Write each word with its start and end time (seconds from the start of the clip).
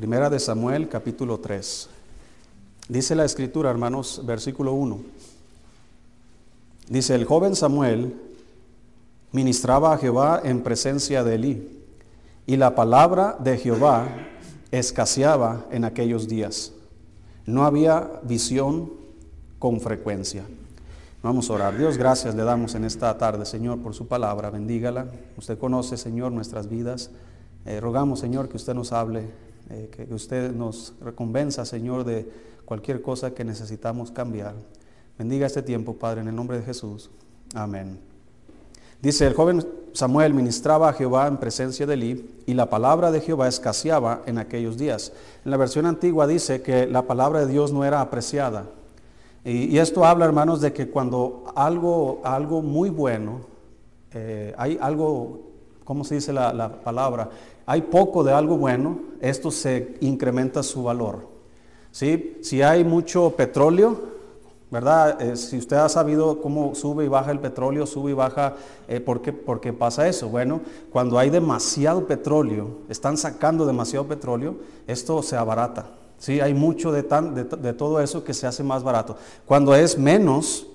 Primera 0.00 0.30
de 0.30 0.40
Samuel, 0.40 0.88
capítulo 0.88 1.40
3. 1.40 1.90
Dice 2.88 3.14
la 3.14 3.26
escritura, 3.26 3.68
hermanos, 3.68 4.22
versículo 4.24 4.72
1. 4.72 4.98
Dice, 6.88 7.14
el 7.14 7.26
joven 7.26 7.54
Samuel 7.54 8.18
ministraba 9.32 9.92
a 9.92 9.98
Jehová 9.98 10.40
en 10.42 10.62
presencia 10.62 11.22
de 11.22 11.34
Elí, 11.34 11.82
y 12.46 12.56
la 12.56 12.74
palabra 12.74 13.36
de 13.40 13.58
Jehová 13.58 14.08
escaseaba 14.70 15.66
en 15.70 15.84
aquellos 15.84 16.28
días. 16.28 16.72
No 17.44 17.66
había 17.66 18.10
visión 18.22 18.90
con 19.58 19.82
frecuencia. 19.82 20.44
Vamos 21.22 21.50
a 21.50 21.52
orar. 21.52 21.76
Dios, 21.76 21.98
gracias 21.98 22.34
le 22.34 22.44
damos 22.44 22.74
en 22.74 22.86
esta 22.86 23.18
tarde, 23.18 23.44
Señor, 23.44 23.80
por 23.80 23.92
su 23.92 24.08
palabra. 24.08 24.48
Bendígala. 24.48 25.08
Usted 25.36 25.58
conoce, 25.58 25.98
Señor, 25.98 26.32
nuestras 26.32 26.70
vidas. 26.70 27.10
Eh, 27.66 27.80
rogamos, 27.80 28.20
Señor, 28.20 28.48
que 28.48 28.56
usted 28.56 28.72
nos 28.72 28.92
hable, 28.92 29.28
eh, 29.70 29.88
que 29.90 30.12
usted 30.12 30.52
nos 30.52 30.94
recompensa, 31.00 31.64
Señor, 31.64 32.04
de 32.04 32.28
cualquier 32.64 33.02
cosa 33.02 33.34
que 33.34 33.44
necesitamos 33.44 34.10
cambiar. 34.10 34.54
Bendiga 35.16 35.46
este 35.46 35.62
tiempo, 35.62 35.94
Padre, 35.94 36.22
en 36.22 36.28
el 36.28 36.34
nombre 36.34 36.58
de 36.58 36.64
Jesús. 36.64 37.08
Amén. 37.54 38.00
Dice, 39.00 39.28
el 39.28 39.34
joven 39.34 39.64
Samuel 39.92 40.34
ministraba 40.34 40.88
a 40.88 40.92
Jehová 40.92 41.28
en 41.28 41.36
presencia 41.36 41.86
de 41.86 41.94
Elí 41.94 42.42
y 42.46 42.54
la 42.54 42.66
palabra 42.66 43.12
de 43.12 43.20
Jehová 43.20 43.46
escaseaba 43.46 44.22
en 44.26 44.38
aquellos 44.38 44.76
días. 44.76 45.12
En 45.44 45.52
la 45.52 45.56
versión 45.56 45.86
antigua 45.86 46.26
dice 46.26 46.62
que 46.62 46.86
la 46.86 47.02
palabra 47.02 47.40
de 47.40 47.52
Dios 47.52 47.72
no 47.72 47.84
era 47.84 48.00
apreciada. 48.00 48.66
Y, 49.44 49.78
esto 49.78 50.04
habla, 50.04 50.26
hermanos, 50.26 50.60
de 50.60 50.72
que 50.72 50.90
cuando 50.90 51.44
algo, 51.54 52.20
algo 52.24 52.60
muy 52.60 52.90
bueno, 52.90 53.40
eh, 54.12 54.52
hay 54.58 54.78
algo, 54.82 55.40
¿cómo 55.84 56.04
se 56.04 56.16
dice 56.16 56.32
la 56.32 56.82
palabra? 56.84 57.30
Hay 57.70 57.82
poco 57.82 58.24
de 58.24 58.32
algo 58.32 58.58
bueno, 58.58 58.98
esto 59.20 59.52
se 59.52 59.94
incrementa 60.00 60.60
su 60.60 60.82
valor. 60.82 61.28
¿Sí? 61.92 62.38
Si 62.42 62.62
hay 62.62 62.82
mucho 62.82 63.34
petróleo, 63.36 63.96
¿verdad? 64.72 65.22
Eh, 65.22 65.36
si 65.36 65.58
usted 65.58 65.76
ha 65.76 65.88
sabido 65.88 66.40
cómo 66.42 66.74
sube 66.74 67.04
y 67.04 67.08
baja 67.08 67.30
el 67.30 67.38
petróleo, 67.38 67.86
sube 67.86 68.10
y 68.10 68.14
baja, 68.14 68.56
eh, 68.88 68.98
¿por, 68.98 69.20
qué, 69.22 69.72
pasa 69.72 70.08
eso? 70.08 70.28
Bueno, 70.28 70.62
cuando 70.90 71.16
hay 71.16 71.30
demasiado 71.30 72.08
petróleo, 72.08 72.78
están 72.88 73.16
sacando 73.16 73.64
demasiado 73.64 74.04
petróleo, 74.08 74.56
esto 74.88 75.22
se 75.22 75.36
abarata. 75.36 75.90
¿sí? 76.18 76.40
Hay 76.40 76.54
mucho 76.54 76.90
de, 76.90 77.04
tan, 77.04 77.36
de, 77.36 77.72
todo 77.72 78.00
eso 78.00 78.24
que 78.24 78.34
se 78.34 78.48
hace 78.48 78.64
más 78.64 78.82
barato. 78.82 79.14
Cuando 79.46 79.76
es 79.76 79.96
menos, 79.96 80.66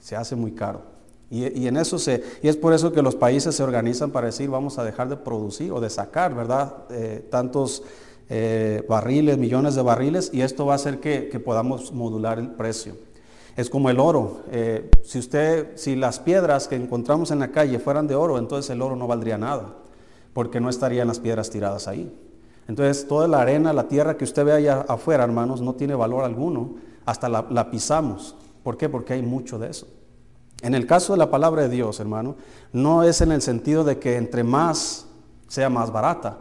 se 0.00 0.16
hace 0.16 0.36
muy 0.36 0.52
caro. 0.52 0.93
Y, 1.34 1.66
en 1.66 1.76
eso 1.76 1.98
se, 1.98 2.22
y 2.42 2.48
es 2.48 2.56
por 2.56 2.72
eso 2.74 2.92
que 2.92 3.02
los 3.02 3.16
países 3.16 3.56
se 3.56 3.62
organizan 3.64 4.12
para 4.12 4.26
decir 4.26 4.48
vamos 4.48 4.78
a 4.78 4.84
dejar 4.84 5.08
de 5.08 5.16
producir 5.16 5.72
o 5.72 5.80
de 5.80 5.90
sacar, 5.90 6.32
¿verdad? 6.32 6.84
Eh, 6.90 7.26
tantos 7.28 7.82
eh, 8.30 8.84
barriles, 8.88 9.36
millones 9.36 9.74
de 9.74 9.82
barriles, 9.82 10.30
y 10.32 10.42
esto 10.42 10.64
va 10.64 10.74
a 10.74 10.76
hacer 10.76 11.00
que, 11.00 11.40
podamos 11.44 11.92
modular 11.92 12.38
el 12.38 12.52
precio. 12.52 12.94
Es 13.56 13.68
como 13.68 13.90
el 13.90 13.98
oro. 13.98 14.42
Eh, 14.52 14.88
si 15.02 15.18
usted, 15.18 15.72
si 15.74 15.96
las 15.96 16.20
piedras 16.20 16.68
que 16.68 16.76
encontramos 16.76 17.32
en 17.32 17.40
la 17.40 17.50
calle 17.50 17.80
fueran 17.80 18.06
de 18.06 18.14
oro, 18.14 18.38
entonces 18.38 18.70
el 18.70 18.80
oro 18.80 18.94
no 18.94 19.08
valdría 19.08 19.36
nada, 19.36 19.74
porque 20.34 20.60
no 20.60 20.68
estarían 20.68 21.08
las 21.08 21.18
piedras 21.18 21.50
tiradas 21.50 21.88
ahí. 21.88 22.16
Entonces 22.68 23.08
toda 23.08 23.26
la 23.26 23.40
arena, 23.40 23.72
la 23.72 23.88
tierra 23.88 24.16
que 24.16 24.22
usted 24.22 24.44
ve 24.44 24.52
allá 24.52 24.84
afuera, 24.86 25.24
hermanos, 25.24 25.60
no 25.60 25.74
tiene 25.74 25.96
valor 25.96 26.22
alguno, 26.22 26.76
hasta 27.04 27.28
la, 27.28 27.44
la 27.50 27.72
pisamos. 27.72 28.36
¿Por 28.62 28.76
qué? 28.76 28.88
Porque 28.88 29.14
hay 29.14 29.22
mucho 29.22 29.58
de 29.58 29.70
eso. 29.70 29.88
En 30.62 30.74
el 30.74 30.86
caso 30.86 31.12
de 31.12 31.18
la 31.18 31.30
palabra 31.30 31.62
de 31.62 31.68
Dios, 31.68 32.00
hermano, 32.00 32.36
no 32.72 33.02
es 33.02 33.20
en 33.20 33.32
el 33.32 33.42
sentido 33.42 33.84
de 33.84 33.98
que 33.98 34.16
entre 34.16 34.44
más 34.44 35.06
sea 35.48 35.68
más 35.68 35.92
barata, 35.92 36.38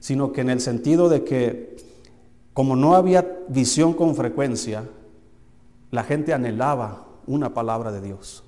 sino 0.00 0.32
que 0.32 0.40
en 0.40 0.50
el 0.50 0.60
sentido 0.60 1.08
de 1.08 1.24
que 1.24 1.76
como 2.52 2.76
no 2.76 2.94
había 2.94 3.38
visión 3.48 3.94
con 3.94 4.14
frecuencia, 4.14 4.84
la 5.90 6.04
gente 6.04 6.34
anhelaba 6.34 7.06
una 7.26 7.54
palabra 7.54 7.92
de 7.92 8.00
Dios. 8.00 8.44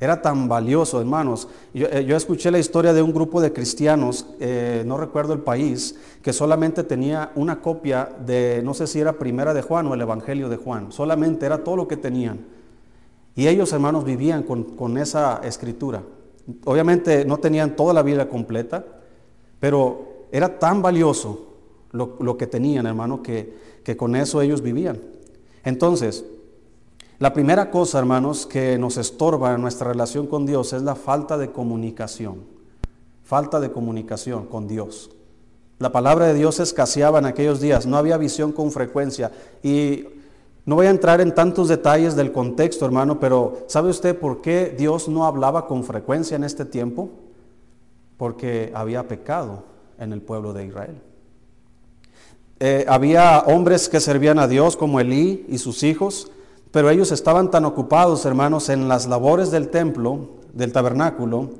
Era 0.00 0.22
tan 0.22 0.48
valioso, 0.48 0.98
hermanos. 0.98 1.46
Yo, 1.74 1.86
eh, 1.88 2.06
escuché 2.16 2.50
la 2.50 2.58
historia 2.58 2.94
de 2.94 3.02
un 3.02 3.12
grupo 3.12 3.42
de 3.42 3.52
cristianos, 3.52 4.26
eh, 4.40 4.82
no 4.86 4.96
recuerdo 4.96 5.34
el 5.34 5.40
país, 5.40 5.96
que 6.22 6.32
solamente 6.32 6.84
tenía 6.84 7.32
una 7.34 7.60
copia 7.60 8.08
de, 8.24 8.62
no 8.64 8.72
sé 8.72 8.86
si 8.86 8.98
era 8.98 9.12
Primera 9.12 9.52
de 9.52 9.60
Juan 9.60 9.86
o 9.86 9.94
el 9.94 10.00
Evangelio 10.00 10.48
de 10.48 10.56
Juan. 10.56 10.90
Solamente 10.90 11.44
era 11.44 11.62
todo 11.62 11.76
lo 11.76 11.86
que 11.86 11.98
tenían. 11.98 12.46
Y 13.34 13.46
ellos, 13.46 13.72
hermanos, 13.72 14.04
vivían 14.04 14.42
con, 14.42 14.64
con 14.64 14.98
esa 14.98 15.40
escritura. 15.44 16.02
Obviamente 16.64 17.24
no 17.24 17.38
tenían 17.38 17.76
toda 17.76 17.94
la 17.94 18.02
Biblia 18.02 18.28
completa, 18.28 18.84
pero 19.58 20.26
era 20.32 20.58
tan 20.58 20.82
valioso 20.82 21.46
lo, 21.92 22.36
que 22.36 22.46
tenían, 22.46 22.86
hermano, 22.86 23.22
que, 23.22 23.56
que 23.84 23.96
con 23.96 24.16
eso 24.16 24.40
ellos 24.40 24.62
vivían. 24.62 25.00
Entonces, 25.64 26.24
la 27.18 27.32
primera 27.32 27.70
cosa, 27.70 27.98
hermanos, 27.98 28.46
que 28.46 28.78
nos 28.78 28.96
estorba 28.96 29.54
en 29.54 29.60
nuestra 29.60 29.88
relación 29.88 30.26
con 30.26 30.46
Dios 30.46 30.72
es 30.72 30.82
la 30.82 30.94
falta 30.94 31.36
de 31.36 31.50
comunicación. 31.50 32.38
Falta 33.24 33.60
de 33.60 33.70
comunicación 33.70 34.46
con 34.46 34.66
Dios. 34.66 35.10
La 35.78 35.92
palabra 35.92 36.26
de 36.26 36.34
Dios 36.34 36.60
escaseaba 36.60 37.18
en 37.18 37.26
aquellos 37.26 37.60
días, 37.60 37.86
no 37.86 37.96
había 37.96 38.16
visión 38.16 38.52
con 38.52 38.70
frecuencia. 38.70 39.32
Y 39.62 40.04
no 40.66 40.76
voy 40.76 40.86
a 40.86 40.90
entrar 40.90 41.20
en 41.20 41.34
tantos 41.34 41.68
detalles 41.68 42.16
del 42.16 42.32
contexto, 42.32 42.84
hermano, 42.84 43.18
pero 43.18 43.64
¿sabe 43.66 43.90
usted 43.90 44.18
por 44.18 44.40
qué 44.40 44.74
Dios 44.76 45.08
no 45.08 45.26
hablaba 45.26 45.66
con 45.66 45.84
frecuencia 45.84 46.36
en 46.36 46.44
este 46.44 46.64
tiempo? 46.64 47.10
Porque 48.16 48.70
había 48.74 49.08
pecado 49.08 49.64
en 49.98 50.12
el 50.12 50.20
pueblo 50.20 50.52
de 50.52 50.66
Israel. 50.66 51.00
Eh, 52.58 52.84
había 52.88 53.38
hombres 53.40 53.88
que 53.88 54.00
servían 54.00 54.38
a 54.38 54.46
Dios 54.46 54.76
como 54.76 55.00
Elí 55.00 55.46
y 55.48 55.58
sus 55.58 55.82
hijos, 55.82 56.30
pero 56.70 56.90
ellos 56.90 57.10
estaban 57.10 57.50
tan 57.50 57.64
ocupados, 57.64 58.26
hermanos, 58.26 58.68
en 58.68 58.86
las 58.86 59.06
labores 59.06 59.50
del 59.50 59.68
templo, 59.68 60.28
del 60.52 60.72
tabernáculo 60.72 61.50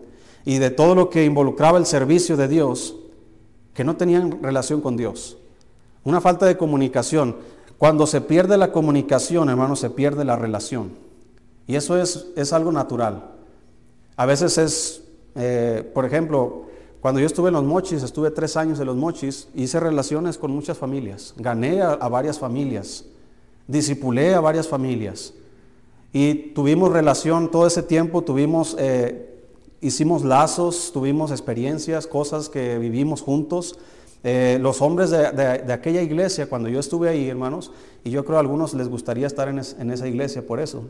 y 0.45 0.59
de 0.59 0.71
todo 0.71 0.95
lo 0.95 1.09
que 1.09 1.25
involucraba 1.25 1.79
el 1.79 1.87
servicio 1.87 2.37
de 2.37 2.49
Dios, 2.49 2.97
que 3.73 3.83
no 3.83 3.97
tenían 3.97 4.43
relación 4.43 4.83
con 4.83 4.97
Dios. 4.97 5.39
Una 6.05 6.21
falta 6.21 6.47
de 6.47 6.57
comunicación. 6.57 7.37
Cuando 7.81 8.07
se 8.07 8.21
pierde 8.21 8.59
la 8.59 8.73
comunicación, 8.73 9.49
hermanos, 9.49 9.81
se 9.81 9.89
pierde 9.89 10.23
la 10.23 10.37
relación. 10.37 10.91
Y 11.67 11.77
eso 11.77 11.97
es, 11.97 12.27
es 12.37 12.53
algo 12.53 12.73
natural. 12.73 13.31
A 14.17 14.27
veces 14.27 14.59
es, 14.59 15.03
eh, 15.35 15.91
por 15.95 16.05
ejemplo, 16.05 16.67
cuando 17.01 17.21
yo 17.21 17.27
estuve 17.27 17.49
en 17.49 17.55
los 17.55 17.65
mochis, 17.65 18.03
estuve 18.03 18.31
tres 18.33 18.59
años 18.59 18.81
en 18.81 18.87
los 18.87 18.97
mochis, 18.97 19.49
hice 19.55 19.81
relaciones 19.81 20.37
con 20.37 20.51
muchas 20.51 20.77
familias, 20.77 21.33
gané 21.39 21.81
a, 21.81 21.97
varias 22.09 22.39
familias, 22.39 23.07
disipulé 23.67 24.35
a 24.35 24.41
varias 24.41 24.69
familias 24.69 25.33
y 26.13 26.35
tuvimos 26.53 26.93
relación 26.93 27.51
todo 27.51 27.67
ese 27.67 27.83
tiempo, 27.83 28.21
tuvimos, 28.21 28.77
eh, 28.79 29.43
hicimos 29.81 30.23
lazos, 30.23 30.91
tuvimos 30.93 31.31
experiencias, 31.31 32.07
cosas 32.07 32.51
que 32.51 32.77
vivimos 32.77 33.23
juntos. 33.23 33.79
Eh, 34.23 34.59
los 34.61 34.83
hombres 34.83 35.11
de, 35.11 35.73
aquella 35.73 36.03
iglesia, 36.03 36.49
cuando 36.49 36.69
yo 36.69 36.81
estuve 36.81 37.09
ahí, 37.09 37.29
hermanos, 37.29 37.73
y 38.05 38.11
yo 38.11 38.25
creo 38.25 38.37
a 38.37 38.41
algunos 38.41 38.75
les 38.75 38.89
gustaría 38.89 39.27
estar 39.27 39.49
en, 39.49 39.61
en 39.79 39.91
esa 39.91 40.07
iglesia 40.07 40.47
por 40.47 40.61
eso, 40.61 40.85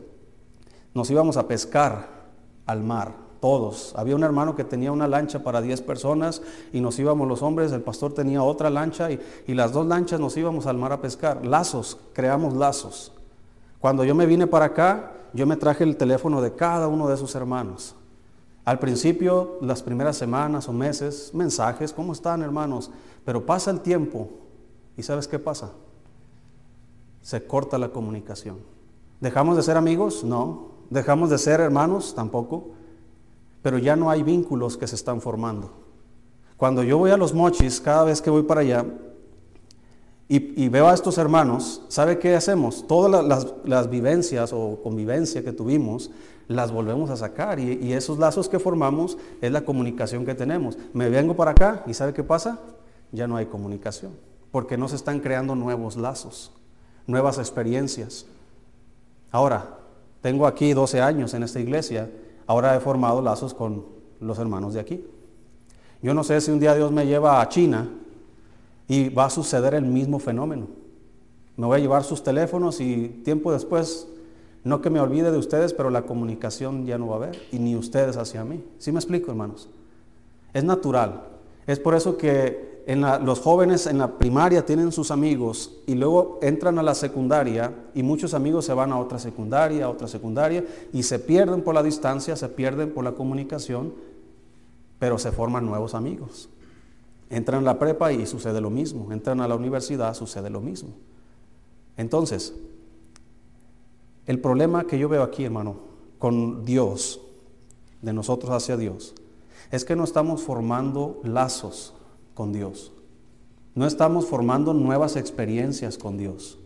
nos 0.93 1.09
íbamos 1.09 1.37
a 1.37 1.47
pescar 1.47 2.09
al 2.65 2.83
mar 2.83 3.31
todos. 3.41 3.93
Había 3.97 4.15
un 4.15 4.23
hermano 4.23 4.55
que 4.55 4.63
tenía 4.63 4.91
una 4.91 5.07
lancha 5.07 5.43
para 5.43 5.61
10 5.61 5.81
personas 5.81 6.41
y 6.71 6.79
nos 6.79 6.97
íbamos 6.99 7.27
los 7.27 7.41
hombres, 7.41 7.73
el 7.73 7.81
pastor 7.81 8.13
tenía 8.13 8.43
otra 8.43 8.69
lancha 8.69 9.09
y, 9.11 9.19
las 9.47 9.73
dos 9.73 9.85
lanchas 9.85 10.19
nos 10.19 10.37
íbamos 10.37 10.67
al 10.67 10.77
mar 10.77 10.93
a 10.93 11.01
pescar. 11.01 11.45
Lazos, 11.45 11.97
creamos 12.13 12.53
lazos. 12.53 13.11
Cuando 13.79 14.05
yo 14.05 14.15
me 14.15 14.25
vine 14.25 14.47
para 14.47 14.65
acá, 14.65 15.11
yo 15.33 15.45
me 15.45 15.57
traje 15.57 15.83
el 15.83 15.97
teléfono 15.97 16.41
de 16.41 16.53
cada 16.53 16.87
uno 16.87 17.09
de 17.09 17.17
sus 17.17 17.35
hermanos. 17.35 17.95
Al 18.63 18.79
principio, 18.79 19.57
las 19.61 19.81
primeras 19.81 20.17
semanas 20.17 20.69
o 20.69 20.73
meses, 20.73 21.31
mensajes, 21.33 21.93
¿cómo 21.93 22.13
están 22.13 22.41
hermanos? 22.41 22.91
Pero 23.25 23.45
pasa 23.45 23.71
el 23.71 23.81
tiempo 23.81 24.29
y 24.97 25.03
¿sabes 25.03 25.27
qué 25.27 25.39
pasa? 25.39 25.71
Se 27.21 27.45
corta 27.45 27.77
la 27.77 27.89
comunicación. 27.89 28.57
¿Dejamos 29.19 29.57
de 29.57 29.63
ser 29.63 29.77
amigos? 29.77 30.23
No. 30.23 30.71
¿Dejamos 30.89 31.29
de 31.29 31.37
ser 31.37 31.59
hermanos? 31.59 32.13
Tampoco 32.15 32.71
pero 33.61 33.77
ya 33.77 33.95
no 33.95 34.09
hay 34.09 34.23
vínculos 34.23 34.77
que 34.77 34.87
se 34.87 34.95
están 34.95 35.21
formando. 35.21 35.71
Cuando 36.57 36.83
yo 36.83 36.97
voy 36.97 37.11
a 37.11 37.17
los 37.17 37.33
mochis, 37.33 37.79
cada 37.81 38.03
vez 38.03 38.21
que 38.21 38.29
voy 38.29 38.43
para 38.43 38.61
allá, 38.61 38.85
y, 40.33 40.69
veo 40.69 40.87
a 40.87 40.93
estos 40.93 41.17
hermanos, 41.17 41.83
¿sabe 41.89 42.17
qué 42.17 42.33
hacemos? 42.35 42.87
Todas 42.87 43.53
las, 43.65 43.89
vivencias 43.89 44.53
o 44.53 44.79
convivencia 44.81 45.43
que 45.43 45.51
tuvimos, 45.51 46.09
las 46.55 46.71
volvemos 46.71 47.09
a 47.09 47.17
sacar 47.17 47.59
y, 47.59 47.93
esos 47.93 48.19
lazos 48.19 48.49
que 48.49 48.59
formamos 48.59 49.17
es 49.41 49.51
la 49.51 49.61
comunicación 49.61 50.25
que 50.25 50.35
tenemos. 50.35 50.77
Me 50.93 51.09
vengo 51.09 51.35
para 51.35 51.51
acá 51.51 51.83
y 51.87 51.93
¿sabe 51.93 52.13
qué 52.13 52.23
pasa? 52.23 52.59
Ya 53.11 53.27
no 53.27 53.37
hay 53.37 53.45
comunicación, 53.45 54.11
porque 54.51 54.77
no 54.77 54.87
se 54.87 54.95
están 54.95 55.19
creando 55.19 55.55
nuevos 55.55 55.97
lazos, 55.97 56.51
nuevas 57.07 57.37
experiencias. 57.37 58.25
Ahora, 59.31 59.77
tengo 60.21 60.47
aquí 60.47 60.73
12 60.73 61.01
años 61.01 61.33
en 61.33 61.43
esta 61.43 61.59
iglesia 61.59 62.09
ahora 62.51 62.75
he 62.75 62.81
formado 62.81 63.21
lazos 63.21 63.53
con 63.53 63.85
los 64.19 64.37
hermanos 64.37 64.73
de 64.73 64.81
aquí. 64.81 65.05
Yo 66.01 66.13
no 66.13 66.23
sé 66.23 66.41
si 66.41 66.51
un 66.51 66.59
día 66.59 66.75
Dios 66.75 66.91
me 66.91 67.05
lleva 67.05 67.41
a 67.41 67.47
China 67.47 67.89
y 68.89 69.07
va 69.09 69.25
a 69.25 69.29
suceder 69.29 69.73
el 69.73 69.85
mismo 69.85 70.19
fenómeno. 70.19 70.67
Me 71.55 71.65
voy 71.65 71.77
a 71.77 71.81
llevar 71.81 72.03
sus 72.03 72.23
teléfonos 72.23 72.81
y 72.81 73.07
tiempo 73.23 73.53
después, 73.53 74.07
no 74.63 74.81
que 74.81 74.89
me 74.89 74.99
olvide 74.99 75.31
de 75.31 75.37
ustedes, 75.37 75.73
pero 75.73 75.89
la 75.89 76.03
comunicación 76.03 76.85
ya 76.85 76.97
no 76.97 77.07
va 77.07 77.15
a 77.15 77.17
haber 77.17 77.41
y 77.51 77.59
ni 77.59 77.75
ustedes 77.75 78.17
hacia 78.17 78.43
mí. 78.43 78.63
¿Sí 78.77 78.91
me 78.91 78.99
explico, 78.99 79.31
hermanos? 79.31 79.69
Es 80.53 80.63
natural. 80.63 81.23
Es 81.65 81.79
por 81.79 81.95
eso 81.95 82.17
que 82.17 82.83
en 82.85 83.01
los 83.25 83.39
jóvenes 83.39 83.85
en 83.85 83.99
la 83.99 84.17
primaria 84.17 84.65
tienen 84.65 84.91
sus 84.91 85.11
amigos 85.11 85.77
y 85.85 85.95
luego 85.95 86.39
entran 86.41 86.79
a 86.79 86.83
la 86.83 86.95
secundaria 86.95 87.73
y 87.93 88.03
muchos 88.03 88.33
amigos 88.33 88.65
se 88.65 88.73
van 88.73 88.91
a 88.91 88.99
otra 88.99 89.19
secundaria, 89.19 89.85
a 89.85 89.89
otra 89.89 90.07
secundaria 90.07 90.65
y 90.91 91.03
se 91.03 91.19
pierden 91.19 91.61
por 91.61 91.75
la 91.75 91.83
distancia, 91.83 92.35
se 92.35 92.49
pierden 92.49 92.91
por 92.91 93.03
la 93.03 93.13
comunicación, 93.13 93.93
pero 94.99 95.17
se 95.17 95.31
forman 95.31 95.65
nuevos 95.65 95.93
amigos. 95.93 96.49
Entran 97.29 97.61
a 97.61 97.73
la 97.73 97.79
prepa 97.79 98.11
y 98.11 98.25
sucede 98.25 98.61
lo 98.61 98.69
mismo, 98.69 99.11
entran 99.11 99.41
a 99.41 99.47
la 99.47 99.55
universidad, 99.55 100.13
sucede 100.13 100.49
lo 100.49 100.59
mismo. 100.59 100.89
Entonces, 101.97 102.53
el 104.25 104.39
problema 104.39 104.85
que 104.85 104.99
yo 104.99 105.09
veo 105.09 105.23
aquí, 105.23 105.45
hermano, 105.45 105.77
con 106.19 106.65
Dios, 106.65 107.21
de 108.01 108.13
nosotros 108.13 108.51
hacia 108.51 108.77
Dios, 108.77 109.13
es 109.71 109.85
que 109.85 109.95
no 109.95 110.03
estamos 110.03 110.41
formando 110.41 111.19
lazos 111.23 111.93
con 112.33 112.51
Dios. 112.51 112.91
No 113.73 113.85
estamos 113.85 114.25
formando 114.25 114.73
nuevas 114.73 115.15
experiencias 115.15 115.97
con 115.97 116.17
Dios. 116.17 116.57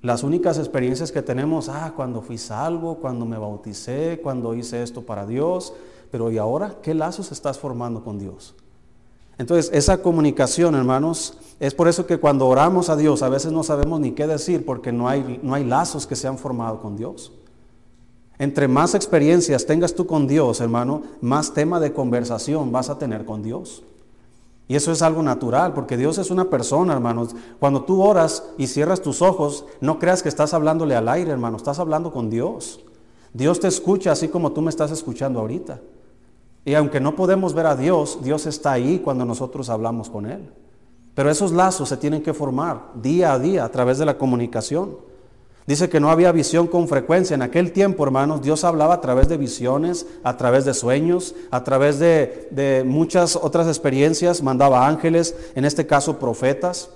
Las 0.00 0.22
únicas 0.22 0.58
experiencias 0.58 1.10
que 1.10 1.22
tenemos, 1.22 1.68
ah, 1.68 1.92
cuando 1.96 2.20
fui 2.20 2.38
salvo, 2.38 2.96
cuando 2.96 3.24
me 3.24 3.38
bauticé, 3.38 4.20
cuando 4.22 4.54
hice 4.54 4.82
esto 4.82 5.02
para 5.02 5.26
Dios, 5.26 5.72
pero 6.10 6.30
¿y 6.30 6.38
ahora 6.38 6.76
qué 6.82 6.94
lazos 6.94 7.32
estás 7.32 7.58
formando 7.58 8.04
con 8.04 8.18
Dios? 8.18 8.54
Entonces, 9.38 9.70
esa 9.74 10.02
comunicación, 10.02 10.74
hermanos, 10.74 11.38
es 11.60 11.74
por 11.74 11.88
eso 11.88 12.06
que 12.06 12.18
cuando 12.18 12.46
oramos 12.46 12.88
a 12.88 12.96
Dios 12.96 13.22
a 13.22 13.28
veces 13.28 13.52
no 13.52 13.62
sabemos 13.62 14.00
ni 14.00 14.12
qué 14.12 14.26
decir 14.26 14.64
porque 14.64 14.92
no 14.92 15.08
hay, 15.08 15.40
no 15.42 15.54
hay 15.54 15.64
lazos 15.64 16.06
que 16.06 16.16
se 16.16 16.26
han 16.26 16.38
formado 16.38 16.80
con 16.80 16.96
Dios. 16.96 17.32
Entre 18.38 18.66
más 18.66 18.94
experiencias 18.94 19.64
tengas 19.64 19.94
tú 19.94 20.06
con 20.06 20.26
Dios, 20.26 20.60
hermano, 20.60 21.02
más 21.20 21.54
tema 21.54 21.78
de 21.78 21.92
conversación 21.92 22.72
vas 22.72 22.90
a 22.90 22.98
tener 22.98 23.24
con 23.24 23.42
Dios. 23.42 23.84
Y 24.66 24.76
eso 24.76 24.90
es 24.92 25.02
algo 25.02 25.22
natural, 25.22 25.74
porque 25.74 25.96
Dios 25.96 26.16
es 26.18 26.30
una 26.30 26.48
persona, 26.48 26.94
hermanos. 26.94 27.36
Cuando 27.60 27.82
tú 27.82 28.02
oras 28.02 28.44
y 28.56 28.66
cierras 28.66 29.02
tus 29.02 29.20
ojos, 29.20 29.66
no 29.80 29.98
creas 29.98 30.22
que 30.22 30.30
estás 30.30 30.54
hablándole 30.54 30.96
al 30.96 31.08
aire, 31.08 31.30
hermano, 31.30 31.58
estás 31.58 31.78
hablando 31.78 32.12
con 32.12 32.30
Dios. 32.30 32.80
Dios 33.34 33.60
te 33.60 33.68
escucha 33.68 34.12
así 34.12 34.28
como 34.28 34.52
tú 34.52 34.62
me 34.62 34.70
estás 34.70 34.90
escuchando 34.90 35.40
ahorita. 35.40 35.80
Y 36.64 36.74
aunque 36.74 36.98
no 36.98 37.14
podemos 37.14 37.52
ver 37.52 37.66
a 37.66 37.76
Dios, 37.76 38.20
Dios 38.22 38.46
está 38.46 38.72
ahí 38.72 39.00
cuando 39.00 39.26
nosotros 39.26 39.68
hablamos 39.68 40.08
con 40.08 40.24
Él. 40.24 40.50
Pero 41.14 41.30
esos 41.30 41.52
lazos 41.52 41.88
se 41.88 41.96
tienen 41.96 42.22
que 42.22 42.34
formar 42.34 42.90
día 42.94 43.32
a 43.32 43.38
día 43.38 43.64
a 43.64 43.68
través 43.68 43.98
de 43.98 44.04
la 44.04 44.18
comunicación. 44.18 44.96
Dice 45.66 45.88
que 45.88 46.00
no 46.00 46.10
había 46.10 46.30
visión 46.32 46.66
con 46.66 46.88
frecuencia. 46.88 47.34
En 47.34 47.42
aquel 47.42 47.72
tiempo, 47.72 48.04
hermanos, 48.04 48.42
Dios 48.42 48.64
hablaba 48.64 48.94
a 48.94 49.00
través 49.00 49.28
de 49.28 49.38
visiones, 49.38 50.06
a 50.22 50.36
través 50.36 50.66
de 50.66 50.74
sueños, 50.74 51.34
a 51.50 51.64
través 51.64 51.98
de, 51.98 52.82
muchas 52.86 53.36
otras 53.36 53.66
experiencias. 53.66 54.42
Mandaba 54.42 54.86
ángeles, 54.86 55.34
en 55.54 55.64
este 55.64 55.86
caso 55.86 56.18
profetas. 56.18 56.90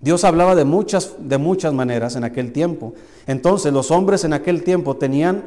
Dios 0.00 0.24
hablaba 0.24 0.54
de 0.54 0.64
muchas, 0.64 1.14
de 1.18 1.38
muchas 1.38 1.72
maneras 1.72 2.14
en 2.14 2.24
aquel 2.24 2.52
tiempo. 2.52 2.94
Entonces 3.26 3.72
los 3.72 3.90
hombres 3.90 4.24
en 4.24 4.32
aquel 4.32 4.62
tiempo 4.62 4.96
tenían 4.96 5.44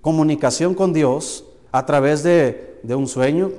comunicación 0.00 0.74
con 0.74 0.92
Dios 0.92 1.44
a 1.72 1.84
través 1.84 2.22
de, 2.22 2.78
un 2.88 3.06
sueño, 3.06 3.50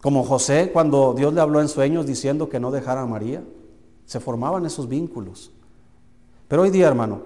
como 0.00 0.24
José 0.24 0.70
cuando 0.72 1.14
Dios 1.14 1.34
le 1.34 1.40
habló 1.40 1.60
en 1.60 1.68
sueños 1.68 2.06
diciendo 2.06 2.48
que 2.48 2.60
no 2.60 2.70
dejara 2.70 3.02
a 3.02 3.06
María. 3.06 3.42
Se 4.06 4.20
formaban 4.20 4.66
esos 4.66 4.88
vínculos. 4.88 5.52
Pero 6.48 6.62
hoy 6.62 6.70
día, 6.70 6.88
hermano, 6.88 7.22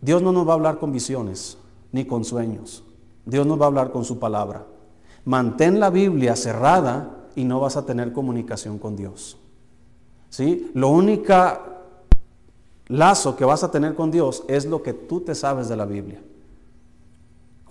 Dios 0.00 0.22
no 0.22 0.32
nos 0.32 0.46
va 0.46 0.52
a 0.52 0.54
hablar 0.54 0.78
con 0.78 0.92
visiones 0.92 1.58
ni 1.92 2.04
con 2.04 2.24
sueños. 2.24 2.82
Dios 3.24 3.46
nos 3.46 3.60
va 3.60 3.64
a 3.64 3.68
hablar 3.68 3.92
con 3.92 4.04
su 4.04 4.18
palabra. 4.18 4.66
Mantén 5.24 5.80
la 5.80 5.90
Biblia 5.90 6.34
cerrada 6.36 7.28
y 7.36 7.44
no 7.44 7.60
vas 7.60 7.76
a 7.76 7.86
tener 7.86 8.12
comunicación 8.12 8.78
con 8.78 8.96
Dios. 8.96 9.38
¿Sí? 10.28 10.70
Lo 10.74 10.88
único 10.88 11.34
lazo 12.88 13.36
que 13.36 13.44
vas 13.44 13.62
a 13.64 13.70
tener 13.70 13.94
con 13.94 14.10
Dios 14.10 14.44
es 14.48 14.66
lo 14.66 14.82
que 14.82 14.92
tú 14.92 15.20
te 15.20 15.34
sabes 15.34 15.68
de 15.68 15.76
la 15.76 15.86
Biblia. 15.86 16.20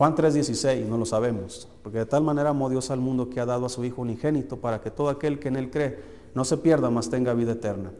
Juan 0.03 0.15
3:16, 0.15 0.85
no 0.85 0.97
lo 0.97 1.05
sabemos, 1.05 1.69
porque 1.81 1.99
de 1.99 2.05
tal 2.05 2.23
manera 2.23 2.49
amó 2.49 2.69
Dios 2.69 2.91
al 2.91 2.99
mundo 2.99 3.29
que 3.29 3.39
ha 3.39 3.45
dado 3.45 3.65
a 3.65 3.69
su 3.69 3.85
Hijo 3.85 4.01
unigénito 4.01 4.57
para 4.57 4.81
que 4.81 4.91
todo 4.91 5.07
aquel 5.07 5.39
que 5.39 5.47
en 5.47 5.55
Él 5.55 5.71
cree 5.71 5.97
no 6.35 6.43
se 6.43 6.57
pierda, 6.57 6.89
mas 6.89 7.09
tenga 7.09 7.33
vida 7.33 7.53
eterna. 7.53 7.93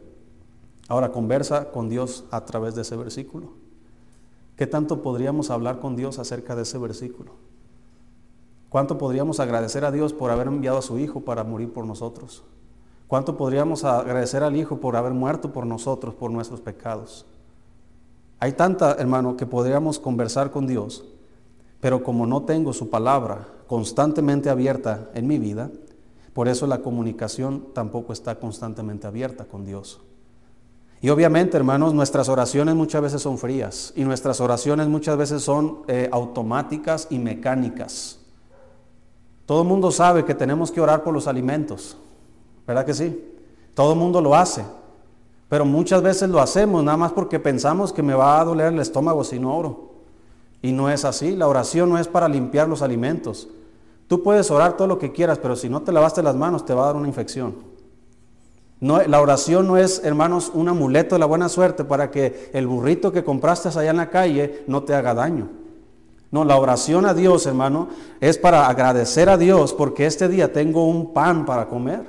Ahora 0.86 1.12
conversa 1.12 1.70
con 1.70 1.88
Dios 1.88 2.24
a 2.30 2.44
través 2.44 2.74
de 2.74 2.82
ese 2.82 2.94
versículo. 2.96 3.54
¿Qué 4.54 4.66
tanto 4.66 5.00
podríamos 5.00 5.48
hablar 5.48 5.80
con 5.80 5.96
Dios 5.96 6.18
acerca 6.18 6.54
de 6.54 6.64
ese 6.64 6.76
versículo? 6.76 7.30
¿Cuánto 8.68 8.98
podríamos 8.98 9.40
agradecer 9.40 9.86
a 9.86 9.90
Dios 9.90 10.12
por 10.12 10.30
haber 10.30 10.48
enviado 10.48 10.76
a 10.76 10.82
su 10.82 10.98
Hijo 10.98 11.22
para 11.22 11.42
morir 11.42 11.72
por 11.72 11.86
nosotros? 11.86 12.44
¿Cuánto 13.08 13.38
podríamos 13.38 13.82
agradecer 13.82 14.42
al 14.42 14.56
Hijo 14.56 14.78
por 14.78 14.96
haber 14.96 15.14
muerto 15.14 15.54
por 15.54 15.64
nosotros, 15.64 16.14
por 16.14 16.30
nuestros 16.30 16.60
pecados? 16.60 17.24
Hay 18.40 18.52
tanta, 18.52 18.92
hermano, 18.96 19.38
que 19.38 19.46
podríamos 19.46 19.98
conversar 19.98 20.50
con 20.50 20.66
Dios 20.66 21.02
pero 21.84 22.02
como 22.02 22.24
no 22.26 22.44
tengo 22.44 22.72
su 22.72 22.88
palabra 22.88 23.46
constantemente 23.66 24.48
abierta 24.48 25.10
en 25.12 25.26
mi 25.26 25.38
vida, 25.38 25.70
por 26.32 26.48
eso 26.48 26.66
la 26.66 26.78
comunicación 26.78 27.66
tampoco 27.74 28.14
está 28.14 28.36
constantemente 28.36 29.06
abierta 29.06 29.44
con 29.44 29.66
Dios. 29.66 30.00
Y 31.02 31.10
obviamente, 31.10 31.58
hermanos, 31.58 31.92
nuestras 31.92 32.30
oraciones 32.30 32.74
muchas 32.74 33.02
veces 33.02 33.20
son 33.20 33.36
frías 33.36 33.92
y 33.96 34.02
nuestras 34.02 34.40
oraciones 34.40 34.88
muchas 34.88 35.18
veces 35.18 35.42
son 35.42 35.80
eh, 35.86 36.08
automáticas 36.10 37.06
y 37.10 37.18
mecánicas. 37.18 38.18
Todo 39.44 39.60
el 39.60 39.68
mundo 39.68 39.90
sabe 39.90 40.24
que 40.24 40.34
tenemos 40.34 40.72
que 40.72 40.80
orar 40.80 41.02
por 41.02 41.12
los 41.12 41.26
alimentos, 41.26 41.98
¿verdad 42.66 42.86
que 42.86 42.94
sí? 42.94 43.30
Todo 43.74 43.92
el 43.92 43.98
mundo 43.98 44.22
lo 44.22 44.34
hace, 44.34 44.64
pero 45.50 45.66
muchas 45.66 46.00
veces 46.00 46.30
lo 46.30 46.40
hacemos 46.40 46.82
nada 46.82 46.96
más 46.96 47.12
porque 47.12 47.38
pensamos 47.38 47.92
que 47.92 48.02
me 48.02 48.14
va 48.14 48.40
a 48.40 48.44
doler 48.46 48.72
el 48.72 48.80
estómago 48.80 49.22
si 49.22 49.38
no 49.38 49.54
oro. 49.54 49.93
Y 50.64 50.72
no 50.72 50.88
es 50.88 51.04
así, 51.04 51.36
la 51.36 51.46
oración 51.46 51.90
no 51.90 51.98
es 51.98 52.08
para 52.08 52.26
limpiar 52.26 52.70
los 52.70 52.80
alimentos. 52.80 53.48
Tú 54.08 54.22
puedes 54.22 54.50
orar 54.50 54.78
todo 54.78 54.88
lo 54.88 54.98
que 54.98 55.12
quieras, 55.12 55.38
pero 55.38 55.56
si 55.56 55.68
no 55.68 55.82
te 55.82 55.92
lavaste 55.92 56.22
las 56.22 56.36
manos 56.36 56.64
te 56.64 56.72
va 56.72 56.84
a 56.84 56.86
dar 56.86 56.96
una 56.96 57.06
infección. 57.06 57.56
No, 58.80 59.02
la 59.02 59.20
oración 59.20 59.66
no 59.66 59.76
es, 59.76 60.00
hermanos, 60.04 60.50
un 60.54 60.70
amuleto 60.70 61.16
de 61.16 61.18
la 61.18 61.26
buena 61.26 61.50
suerte 61.50 61.84
para 61.84 62.10
que 62.10 62.48
el 62.54 62.66
burrito 62.66 63.12
que 63.12 63.22
compraste 63.22 63.68
allá 63.68 63.90
en 63.90 63.98
la 63.98 64.08
calle 64.08 64.64
no 64.66 64.82
te 64.84 64.94
haga 64.94 65.12
daño. 65.12 65.50
No, 66.30 66.46
la 66.46 66.56
oración 66.56 67.04
a 67.04 67.12
Dios, 67.12 67.44
hermano, 67.44 67.88
es 68.18 68.38
para 68.38 68.66
agradecer 68.66 69.28
a 69.28 69.36
Dios 69.36 69.74
porque 69.74 70.06
este 70.06 70.28
día 70.28 70.50
tengo 70.50 70.86
un 70.86 71.12
pan 71.12 71.44
para 71.44 71.68
comer. 71.68 72.06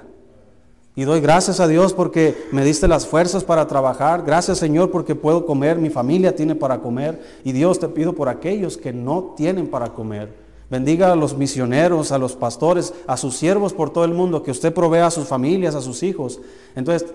Y 0.98 1.04
doy 1.04 1.20
gracias 1.20 1.60
a 1.60 1.68
Dios 1.68 1.94
porque 1.94 2.48
me 2.54 2.64
diste 2.64 2.88
las 2.88 3.06
fuerzas 3.06 3.44
para 3.44 3.68
trabajar. 3.68 4.24
Gracias 4.26 4.60
Señor 4.60 4.92
porque 4.92 5.14
puedo 5.14 5.46
comer, 5.46 5.78
mi 5.78 5.90
familia 5.90 6.36
tiene 6.36 6.56
para 6.56 6.80
comer. 6.80 7.22
Y 7.44 7.52
Dios 7.52 7.80
te 7.80 7.90
pido 7.90 8.14
por 8.14 8.30
aquellos 8.30 8.78
que 8.78 8.94
no 8.94 9.34
tienen 9.36 9.68
para 9.68 9.94
comer. 9.94 10.34
Bendiga 10.70 11.12
a 11.12 11.16
los 11.18 11.38
misioneros, 11.38 12.14
a 12.14 12.18
los 12.18 12.36
pastores, 12.36 12.94
a 13.08 13.18
sus 13.18 13.36
siervos 13.36 13.74
por 13.74 13.92
todo 13.92 14.06
el 14.06 14.14
mundo, 14.14 14.42
que 14.42 14.52
usted 14.52 14.74
provea 14.74 15.08
a 15.08 15.12
sus 15.12 15.28
familias, 15.28 15.76
a 15.76 15.82
sus 15.82 16.02
hijos. 16.02 16.40
Entonces, 16.76 17.14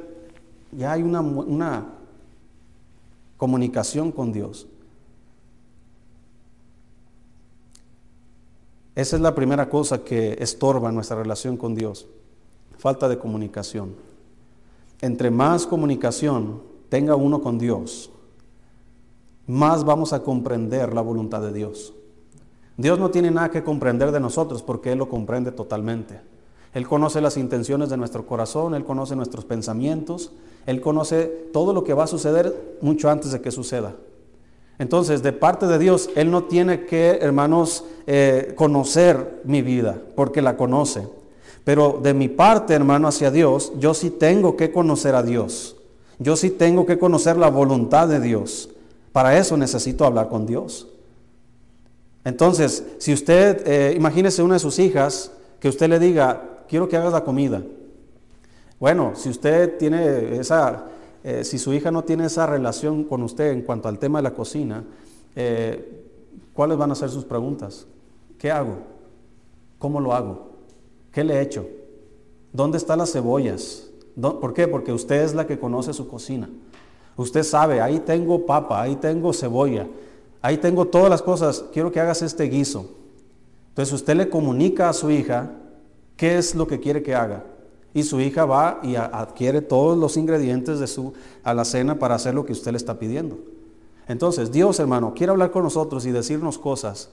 ya 0.73 0.93
hay 0.93 1.03
una, 1.03 1.21
una 1.21 1.87
comunicación 3.39 4.13
con 4.13 4.31
Dios. 4.31 4.69
Esa 8.95 9.17
es 9.17 9.23
la 9.23 9.35
primera 9.35 9.71
cosa 9.71 10.05
que 10.05 10.37
estorba 10.39 10.93
nuestra 10.93 11.17
relación 11.17 11.57
con 11.57 11.75
Dios 11.75 12.07
falta 12.81 13.09
de 13.09 13.19
comunicación. 13.19 13.95
Entre 15.03 15.31
más 15.31 15.67
comunicación 15.67 16.63
tenga 16.89 17.15
uno 17.15 17.43
con 17.43 17.59
Dios, 17.59 18.11
más 19.47 19.85
vamos 19.85 20.13
a 20.13 20.23
comprender 20.23 20.95
la 20.95 21.03
voluntad 21.03 21.43
de 21.43 21.53
Dios. 21.53 21.93
Dios 22.77 22.99
no 22.99 23.11
tiene 23.11 23.31
nada 23.31 23.51
que 23.51 23.63
comprender 23.63 24.11
de 24.13 24.21
nosotros 24.21 24.63
porque 24.63 24.93
Él 24.93 24.99
lo 24.99 25.09
comprende 25.09 25.53
totalmente. 25.53 26.21
Él 26.73 26.89
conoce 26.89 27.21
las 27.21 27.37
intenciones 27.37 27.91
de 27.91 27.99
nuestro 27.99 28.27
corazón, 28.27 28.75
Él 28.75 28.85
conoce 28.85 29.15
nuestros 29.15 29.45
pensamientos, 29.45 30.33
Él 30.65 30.81
conoce 30.81 31.25
todo 31.53 31.75
lo 31.75 31.85
que 31.85 31.95
va 31.95 32.05
a 32.05 32.07
suceder 32.07 32.79
mucho 32.81 33.11
antes 33.11 33.33
de 33.33 33.43
que 33.43 33.51
suceda. 33.51 33.95
Entonces, 34.79 35.23
de 35.23 35.33
parte 35.35 35.67
de 35.67 35.79
Dios, 35.79 36.09
Él 36.17 36.31
no 36.31 36.45
tiene 36.45 36.87
que, 36.87 37.19
hermanos, 37.21 37.85
eh, 38.07 38.55
conocer 38.57 39.43
mi 39.45 39.61
vida, 39.61 40.01
porque 40.17 40.41
la 40.41 40.57
conoce. 40.57 41.07
Pero 41.65 42.01
de 42.03 42.15
mi 42.15 42.29
parte, 42.29 42.75
hermano, 42.75 43.09
hacia 43.09 43.31
Dios, 43.31 43.73
yo 43.79 43.95
sí 43.95 44.11
tengo 44.11 44.57
que 44.57 44.73
conocer 44.73 45.15
a 45.15 45.23
Dios. 45.23 45.77
Yo 46.19 46.37
sí 46.37 46.51
tengo 46.51 46.87
que 46.87 46.99
conocer 46.99 47.37
la 47.37 47.49
voluntad 47.49 48.09
de 48.09 48.21
Dios. 48.21 48.71
Para 49.13 49.37
eso 49.39 49.57
necesito 49.57 50.05
hablar 50.05 50.29
con 50.29 50.47
Dios. 50.47 50.89
Entonces, 52.25 52.85
si 52.99 53.13
usted, 53.13 53.67
eh, 53.67 53.95
imagínese 53.97 54.43
una 54.43 54.55
de 54.55 54.61
sus 54.61 54.79
hijas, 54.79 55.33
que 55.59 55.69
usted 55.69 55.89
le 55.89 55.99
diga, 55.99 56.63
quiero 56.69 56.89
que 56.89 56.97
hagas 56.97 57.13
la 57.13 57.25
comida. 57.25 57.63
Bueno, 58.79 59.13
si 59.15 59.29
usted 59.29 59.77
tiene 59.79 60.39
esa, 60.39 60.87
eh, 61.23 61.45
si 61.45 61.59
su 61.59 61.73
hija 61.73 61.91
no 61.91 62.05
tiene 62.05 62.27
esa 62.27 62.47
relación 62.47 63.05
con 63.05 63.23
usted 63.23 63.53
en 63.53 63.63
cuanto 63.63 63.89
al 63.89 63.99
tema 63.99 64.19
de 64.19 64.23
la 64.23 64.35
cocina, 64.35 64.85
eh, 65.37 66.05
¿cuáles 66.53 66.79
van 66.79 66.91
a 66.91 66.95
ser 66.95 67.11
sus 67.11 67.25
preguntas? 67.25 67.87
¿Qué 68.39 68.51
hago? 68.51 68.79
¿Cómo 69.79 70.01
lo 70.01 70.15
hago? 70.15 70.50
¿Qué 71.13 71.25
le 71.25 71.35
he 71.35 71.43
hecho? 71.43 71.67
¿Dónde 72.53 72.79
están 72.79 72.99
las 72.99 73.13
cebollas? 73.13 73.91
¿Por 74.21 74.55
qué? 74.55 74.69
Porque 74.69 74.93
usted 74.93 75.23
es 75.23 75.35
la 75.35 75.47
que 75.47 75.59
conoce 75.59 75.93
su 75.93 76.09
cocina. 76.09 76.49
Usted 77.17 77.43
sabe, 77.43 77.81
ahí 77.81 78.01
tengo 78.01 78.47
papa, 78.47 78.81
ahí 78.81 78.97
tengo 78.97 79.33
cebolla, 79.33 79.87
ahí 80.41 80.57
tengo 80.57 80.87
todas 80.87 81.11
las 81.11 81.23
cosas, 81.23 81.65
quiero 81.73 81.93
que 81.93 82.01
hagas 82.01 82.23
este 82.23 82.45
guiso. 82.45 82.87
Entonces 83.69 83.93
usted 83.93 84.17
le 84.17 84.29
comunica 84.29 84.89
a 84.89 84.93
su 84.93 85.11
hija 85.11 85.51
qué 86.17 86.39
es 86.39 86.55
lo 86.55 86.67
que 86.67 86.81
quiere 86.81 87.03
que 87.03 87.15
haga. 87.15 87.45
Y 87.93 88.05
su 88.05 88.21
hija 88.21 88.45
va 88.45 88.79
y 88.83 88.95
adquiere 88.95 89.63
todos 89.63 89.99
los 89.99 90.17
ingredientes 90.17 90.79
de 90.79 90.87
su 90.87 91.13
alacena 91.43 91.99
para 91.99 92.15
hacer 92.15 92.35
lo 92.35 92.45
que 92.45 92.53
usted 92.53 92.71
le 92.71 92.77
está 92.77 92.99
pidiendo. 92.99 93.39
Entonces, 94.07 94.53
Dios, 94.53 94.79
hermano, 94.81 95.13
quiere 95.15 95.33
hablar 95.33 95.51
con 95.51 95.65
nosotros 95.65 96.07
y 96.07 96.11
decirnos 96.11 96.59
cosas, 96.59 97.11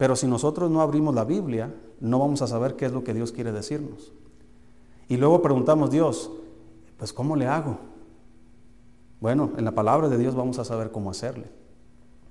pero 0.00 0.16
si 0.16 0.26
nosotros 0.26 0.70
no 0.70 0.80
abrimos 0.80 1.14
la 1.14 1.26
Biblia, 1.26 1.74
no 2.00 2.18
vamos 2.18 2.40
a 2.40 2.46
saber 2.46 2.74
qué 2.74 2.86
es 2.86 2.92
lo 2.92 3.04
que 3.04 3.12
Dios 3.12 3.32
quiere 3.32 3.52
decirnos. 3.52 4.14
Y 5.08 5.18
luego 5.18 5.42
preguntamos, 5.42 5.90
Dios, 5.90 6.30
pues 6.96 7.12
¿cómo 7.12 7.36
le 7.36 7.46
hago? 7.46 7.76
Bueno, 9.20 9.50
en 9.58 9.64
la 9.66 9.72
palabra 9.72 10.08
de 10.08 10.16
Dios 10.16 10.34
vamos 10.34 10.58
a 10.58 10.64
saber 10.64 10.90
cómo 10.90 11.10
hacerle. 11.10 11.48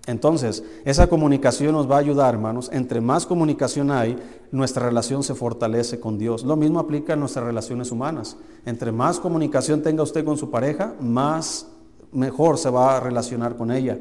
Entonces, 0.08 0.64
esa 0.84 1.10
comunicación 1.10 1.74
nos 1.74 1.88
va 1.88 1.98
a 1.98 2.00
ayudar, 2.00 2.34
hermanos. 2.34 2.72
Entre 2.74 3.02
más 3.02 3.28
comunicación 3.28 3.92
hay, 3.92 4.18
nuestra 4.52 4.88
relación 4.88 5.22
se 5.22 5.36
fortalece 5.36 6.00
con 6.00 6.18
Dios. 6.18 6.44
Lo 6.44 6.56
mismo 6.56 6.80
aplica 6.80 7.14
en 7.14 7.20
nuestras 7.20 7.46
relaciones 7.46 7.92
humanas. 7.92 8.36
Entre 8.66 8.92
más 8.92 9.20
comunicación 9.20 9.84
tenga 9.84 10.02
usted 10.02 10.26
con 10.26 10.38
su 10.38 10.50
pareja, 10.50 10.96
más 11.00 11.68
mejor 12.12 12.58
se 12.58 12.72
va 12.72 12.98
a 12.98 13.00
relacionar 13.00 13.58
con 13.58 13.70
ella. 13.70 14.00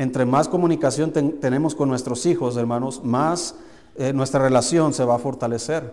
Entre 0.00 0.24
más 0.24 0.48
comunicación 0.48 1.12
tenemos 1.12 1.74
con 1.74 1.90
nuestros 1.90 2.24
hijos, 2.24 2.56
hermanos, 2.56 3.04
más 3.04 3.56
eh, 3.96 4.14
nuestra 4.14 4.40
relación 4.40 4.94
se 4.94 5.04
va 5.04 5.16
a 5.16 5.18
fortalecer. 5.18 5.92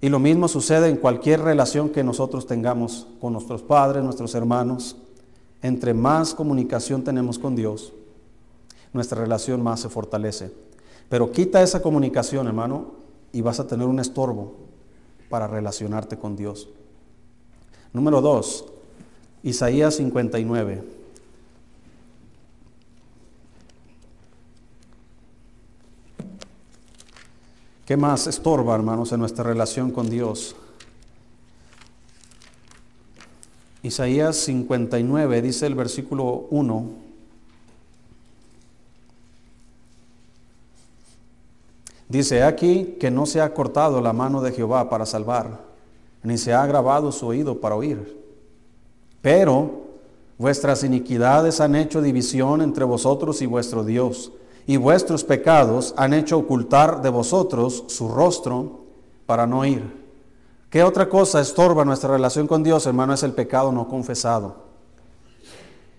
Y 0.00 0.08
lo 0.08 0.18
mismo 0.18 0.48
sucede 0.48 0.88
en 0.88 0.96
cualquier 0.96 1.40
relación 1.40 1.90
que 1.90 2.02
nosotros 2.02 2.48
tengamos 2.48 3.06
con 3.20 3.34
nuestros 3.34 3.62
padres, 3.62 4.02
nuestros 4.02 4.34
hermanos. 4.34 4.96
Entre 5.62 5.94
más 5.94 6.34
comunicación 6.34 7.04
tenemos 7.04 7.38
con 7.38 7.54
Dios, 7.54 7.92
nuestra 8.92 9.20
relación 9.20 9.62
más 9.62 9.78
se 9.78 9.88
fortalece. 9.88 10.50
Pero 11.08 11.30
quita 11.30 11.62
esa 11.62 11.80
comunicación, 11.80 12.48
hermano, 12.48 12.86
y 13.32 13.40
vas 13.40 13.60
a 13.60 13.68
tener 13.68 13.86
un 13.86 14.00
estorbo 14.00 14.54
para 15.28 15.46
relacionarte 15.46 16.18
con 16.18 16.34
Dios. 16.34 16.68
Número 17.92 18.20
dos, 18.20 18.64
Isaías 19.44 19.94
59. 19.94 21.01
¿Qué 27.92 27.96
más 27.98 28.26
estorba, 28.26 28.74
hermanos, 28.74 29.12
en 29.12 29.20
nuestra 29.20 29.44
relación 29.44 29.90
con 29.90 30.08
Dios? 30.08 30.56
Isaías 33.82 34.34
59 34.36 35.42
dice 35.42 35.66
el 35.66 35.74
versículo 35.74 36.46
1. 36.48 36.86
Dice 42.08 42.42
aquí 42.44 42.96
que 42.98 43.10
no 43.10 43.26
se 43.26 43.42
ha 43.42 43.52
cortado 43.52 44.00
la 44.00 44.14
mano 44.14 44.40
de 44.40 44.52
Jehová 44.52 44.88
para 44.88 45.04
salvar, 45.04 45.60
ni 46.22 46.38
se 46.38 46.54
ha 46.54 46.62
agravado 46.62 47.12
su 47.12 47.26
oído 47.26 47.60
para 47.60 47.74
oír. 47.74 48.18
Pero 49.20 49.82
vuestras 50.38 50.82
iniquidades 50.82 51.60
han 51.60 51.76
hecho 51.76 52.00
división 52.00 52.62
entre 52.62 52.86
vosotros 52.86 53.42
y 53.42 53.44
vuestro 53.44 53.84
Dios, 53.84 54.32
y 54.66 54.76
vuestros 54.76 55.24
pecados 55.24 55.94
han 55.96 56.14
hecho 56.14 56.38
ocultar 56.38 57.02
de 57.02 57.08
vosotros 57.08 57.84
su 57.88 58.08
rostro 58.08 58.80
para 59.26 59.46
no 59.46 59.60
oír. 59.60 60.02
¿Qué 60.70 60.82
otra 60.82 61.08
cosa 61.08 61.40
estorba 61.40 61.84
nuestra 61.84 62.10
relación 62.10 62.46
con 62.46 62.62
Dios, 62.62 62.86
hermano? 62.86 63.12
Es 63.12 63.22
el 63.22 63.32
pecado 63.32 63.72
no 63.72 63.88
confesado. 63.88 64.72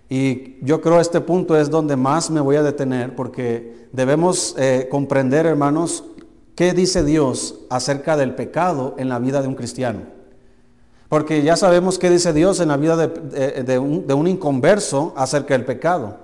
Y 0.09 0.57
yo 0.61 0.81
creo 0.81 0.99
este 0.99 1.21
punto 1.21 1.57
es 1.57 1.69
donde 1.69 1.95
más 1.95 2.29
me 2.29 2.41
voy 2.41 2.55
a 2.55 2.63
detener 2.63 3.15
porque 3.15 3.87
debemos 3.91 4.55
eh, 4.57 4.87
comprender, 4.89 5.45
hermanos, 5.45 6.03
qué 6.55 6.73
dice 6.73 7.03
Dios 7.03 7.59
acerca 7.69 8.17
del 8.17 8.35
pecado 8.35 8.95
en 8.97 9.09
la 9.09 9.19
vida 9.19 9.41
de 9.41 9.47
un 9.47 9.55
cristiano. 9.55 10.01
Porque 11.09 11.43
ya 11.43 11.55
sabemos 11.55 11.99
qué 11.99 12.09
dice 12.09 12.33
Dios 12.33 12.59
en 12.59 12.69
la 12.69 12.77
vida 12.77 12.95
de 12.97 13.79
un 13.79 14.27
inconverso 14.27 15.13
acerca 15.15 15.53
del 15.53 15.65
pecado. 15.65 16.17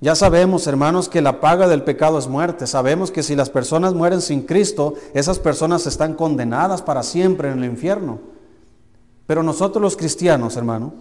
Ya 0.00 0.14
sabemos, 0.14 0.66
hermanos, 0.66 1.08
que 1.08 1.22
la 1.22 1.40
paga 1.40 1.68
del 1.68 1.82
pecado 1.82 2.18
es 2.18 2.28
muerte. 2.28 2.66
Sabemos 2.66 3.10
que 3.10 3.22
si 3.22 3.34
las 3.34 3.48
personas 3.48 3.94
mueren 3.94 4.20
sin 4.20 4.42
Cristo, 4.42 4.94
esas 5.14 5.38
personas 5.38 5.86
están 5.86 6.14
condenadas 6.14 6.82
para 6.82 7.02
siempre 7.02 7.50
en 7.50 7.58
el 7.58 7.70
infierno. 7.70 8.18
Pero 9.26 9.42
nosotros 9.42 9.82
los 9.82 9.96
cristianos, 9.96 10.56
hermano, 10.56 10.92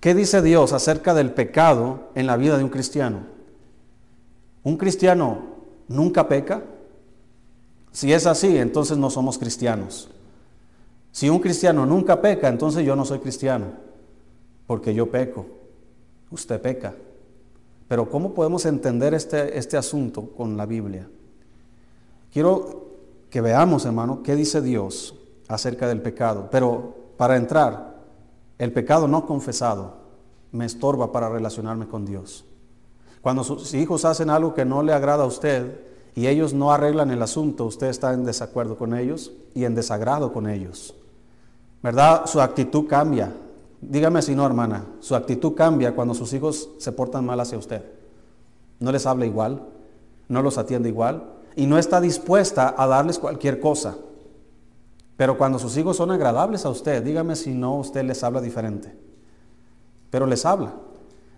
¿qué 0.00 0.14
dice 0.14 0.40
Dios 0.40 0.72
acerca 0.72 1.12
del 1.12 1.32
pecado 1.32 2.08
en 2.14 2.26
la 2.26 2.36
vida 2.36 2.56
de 2.56 2.64
un 2.64 2.70
cristiano? 2.70 3.20
¿Un 4.62 4.78
cristiano 4.78 5.42
nunca 5.88 6.26
peca? 6.26 6.62
Si 7.92 8.12
es 8.12 8.26
así, 8.26 8.56
entonces 8.56 8.96
no 8.96 9.10
somos 9.10 9.38
cristianos. 9.38 10.08
Si 11.12 11.28
un 11.28 11.38
cristiano 11.38 11.86
nunca 11.86 12.20
peca, 12.20 12.48
entonces 12.48 12.84
yo 12.84 12.96
no 12.96 13.04
soy 13.04 13.20
cristiano, 13.20 13.66
porque 14.66 14.94
yo 14.94 15.10
peco. 15.10 15.46
Usted 16.30 16.60
peca. 16.60 16.94
Pero 17.88 18.08
¿cómo 18.08 18.34
podemos 18.34 18.64
entender 18.66 19.14
este, 19.14 19.58
este 19.58 19.76
asunto 19.76 20.30
con 20.36 20.56
la 20.56 20.66
Biblia? 20.66 21.08
Quiero 22.32 22.84
que 23.30 23.40
veamos, 23.40 23.84
hermano, 23.84 24.22
qué 24.22 24.36
dice 24.36 24.62
Dios 24.62 25.14
acerca 25.48 25.88
del 25.88 26.00
pecado. 26.00 26.48
Pero 26.50 26.94
para 27.16 27.36
entrar, 27.36 27.96
el 28.58 28.72
pecado 28.72 29.08
no 29.08 29.26
confesado 29.26 29.94
me 30.52 30.64
estorba 30.64 31.12
para 31.12 31.28
relacionarme 31.28 31.88
con 31.88 32.06
Dios. 32.06 32.44
Cuando 33.20 33.42
sus 33.42 33.74
hijos 33.74 34.04
hacen 34.04 34.30
algo 34.30 34.54
que 34.54 34.64
no 34.64 34.82
le 34.82 34.92
agrada 34.92 35.24
a 35.24 35.26
usted 35.26 35.80
y 36.14 36.26
ellos 36.26 36.54
no 36.54 36.72
arreglan 36.72 37.10
el 37.10 37.22
asunto, 37.22 37.64
usted 37.64 37.88
está 37.88 38.12
en 38.12 38.24
desacuerdo 38.24 38.76
con 38.76 38.94
ellos 38.94 39.32
y 39.54 39.64
en 39.64 39.74
desagrado 39.74 40.32
con 40.32 40.48
ellos. 40.48 40.94
¿Verdad? 41.82 42.26
Su 42.26 42.40
actitud 42.40 42.86
cambia. 42.86 43.32
Dígame 43.90 44.22
si 44.22 44.34
no, 44.34 44.46
hermana, 44.46 44.86
su 45.00 45.14
actitud 45.14 45.54
cambia 45.54 45.94
cuando 45.94 46.14
sus 46.14 46.32
hijos 46.32 46.70
se 46.78 46.92
portan 46.92 47.24
mal 47.24 47.40
hacia 47.40 47.58
usted. 47.58 47.82
No 48.80 48.92
les 48.92 49.06
habla 49.06 49.26
igual, 49.26 49.62
no 50.28 50.42
los 50.42 50.58
atiende 50.58 50.88
igual 50.88 51.24
y 51.56 51.66
no 51.66 51.78
está 51.78 52.00
dispuesta 52.00 52.74
a 52.76 52.86
darles 52.86 53.18
cualquier 53.18 53.60
cosa. 53.60 53.96
Pero 55.16 55.38
cuando 55.38 55.58
sus 55.58 55.76
hijos 55.76 55.96
son 55.96 56.10
agradables 56.10 56.64
a 56.64 56.70
usted, 56.70 57.02
dígame 57.02 57.36
si 57.36 57.54
no 57.54 57.76
usted 57.76 58.04
les 58.04 58.22
habla 58.24 58.40
diferente. 58.40 58.96
Pero 60.10 60.26
les 60.26 60.44
habla. 60.44 60.74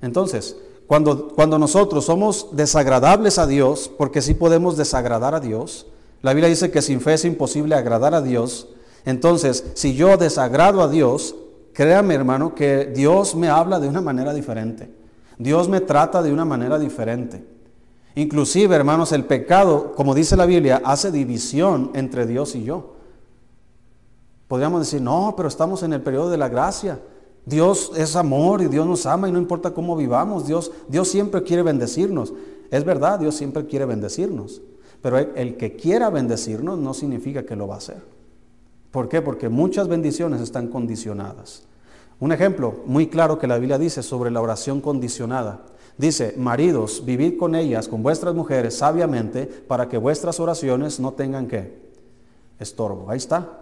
Entonces, 0.01 0.57
cuando, 0.87 1.29
cuando 1.29 1.59
nosotros 1.59 2.05
somos 2.05 2.49
desagradables 2.53 3.39
a 3.39 3.47
Dios, 3.47 3.91
porque 3.99 4.23
sí 4.23 4.35
podemos 4.35 4.77
desagradar 4.77 5.35
a 5.35 5.41
Dios, 5.41 5.87
la 6.23 6.33
Biblia 6.33 6.49
dice 6.49 6.71
que 6.71 6.81
sin 6.83 7.01
fe 7.01 7.15
es 7.15 7.25
imposible 7.25 7.75
agradar 7.75 8.15
a 8.15 8.23
Dios. 8.23 8.69
Entonces, 9.05 9.65
si 9.75 9.95
yo 9.95 10.17
desagrado 10.17 10.81
a 10.83 10.89
Dios, 10.89 11.35
Créame, 11.77 12.15
hermano, 12.15 12.55
que 12.55 12.87
Dios 12.87 13.35
me 13.35 13.51
habla 13.51 13.79
de 13.79 13.87
una 13.87 14.01
manera 14.01 14.33
diferente. 14.33 14.91
Dios 15.37 15.69
me 15.69 15.83
trata 15.83 16.23
de 16.23 16.33
una 16.33 16.47
manera 16.47 16.79
diferente. 16.79 17.45
Inclusive, 18.15 18.75
hermanos, 18.75 19.13
el 19.13 19.27
pecado, 19.27 19.93
como 19.95 20.15
dice 20.15 20.39
la 20.39 20.47
Biblia, 20.47 20.81
hace 20.83 21.13
división 21.13 21.91
entre 21.93 22.25
Dios 22.25 22.55
y 22.55 22.65
yo. 22.65 22.95
Podríamos 24.49 24.81
decir, 24.81 25.03
no, 25.03 25.35
pero 25.37 25.49
estamos 25.49 25.83
en 25.83 25.93
el 25.93 26.01
periodo 26.01 26.31
de 26.31 26.39
la 26.39 26.49
gracia. 26.49 26.99
Dios 27.45 27.93
es 27.95 28.17
amor 28.17 28.63
y 28.63 28.69
Dios 28.69 28.87
nos 28.87 29.05
ama 29.05 29.29
y 29.29 29.33
no 29.33 29.39
importa 29.39 29.73
cómo 29.73 29.97
vivamos, 29.97 30.47
Dios, 30.47 30.73
Dios 30.89 31.09
siempre 31.09 31.43
quiere 31.43 31.63
bendecirnos. 31.63 32.33
Es 32.71 32.85
verdad, 32.85 33.19
Dios 33.19 33.35
siempre 33.35 33.67
quiere 33.67 33.85
bendecirnos. 33.85 34.63
Pero 35.03 35.19
el 35.19 35.59
que 35.59 35.77
quiera 35.77 36.09
bendecirnos 36.09 36.79
no 36.79 36.95
significa 36.95 37.45
que 37.45 37.55
lo 37.55 37.69
va 37.69 37.75
a 37.75 37.79
hacer. 37.79 38.16
¿Por 38.97 39.11
qué? 39.11 39.21
Porque 39.21 39.51
muchas 39.51 39.89
bendiciones 39.89 40.41
están 40.41 40.69
condicionadas. 40.69 41.65
Un 42.19 42.33
ejemplo 42.33 42.77
muy 42.87 43.09
claro 43.09 43.39
que 43.39 43.47
la 43.47 43.59
Biblia 43.59 43.77
dice 43.77 44.03
sobre 44.03 44.31
la 44.31 44.41
oración 44.41 44.81
condicionada. 44.81 45.61
Dice, 45.99 46.33
maridos, 46.39 47.05
vivid 47.05 47.37
con 47.39 47.55
ellas, 47.55 47.89
con 47.89 48.03
vuestras 48.03 48.35
mujeres, 48.35 48.79
sabiamente, 48.79 49.45
para 49.45 49.87
que 49.91 49.99
vuestras 49.99 50.41
oraciones 50.41 50.99
no 50.99 51.13
tengan 51.13 51.47
que 51.47 51.79
estorbo. 52.59 53.11
Ahí 53.11 53.19
está. 53.19 53.59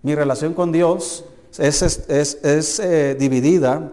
Mi 0.00 0.14
relación 0.14 0.54
con 0.54 0.72
Dios 0.72 1.26
es, 1.58 2.80
eh, 2.80 3.16
dividida 3.20 3.92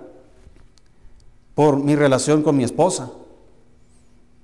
por 1.55 1.75
mi 1.75 1.97
relación 1.97 2.41
con 2.41 2.55
mi 2.55 2.63
esposa. 2.63 3.11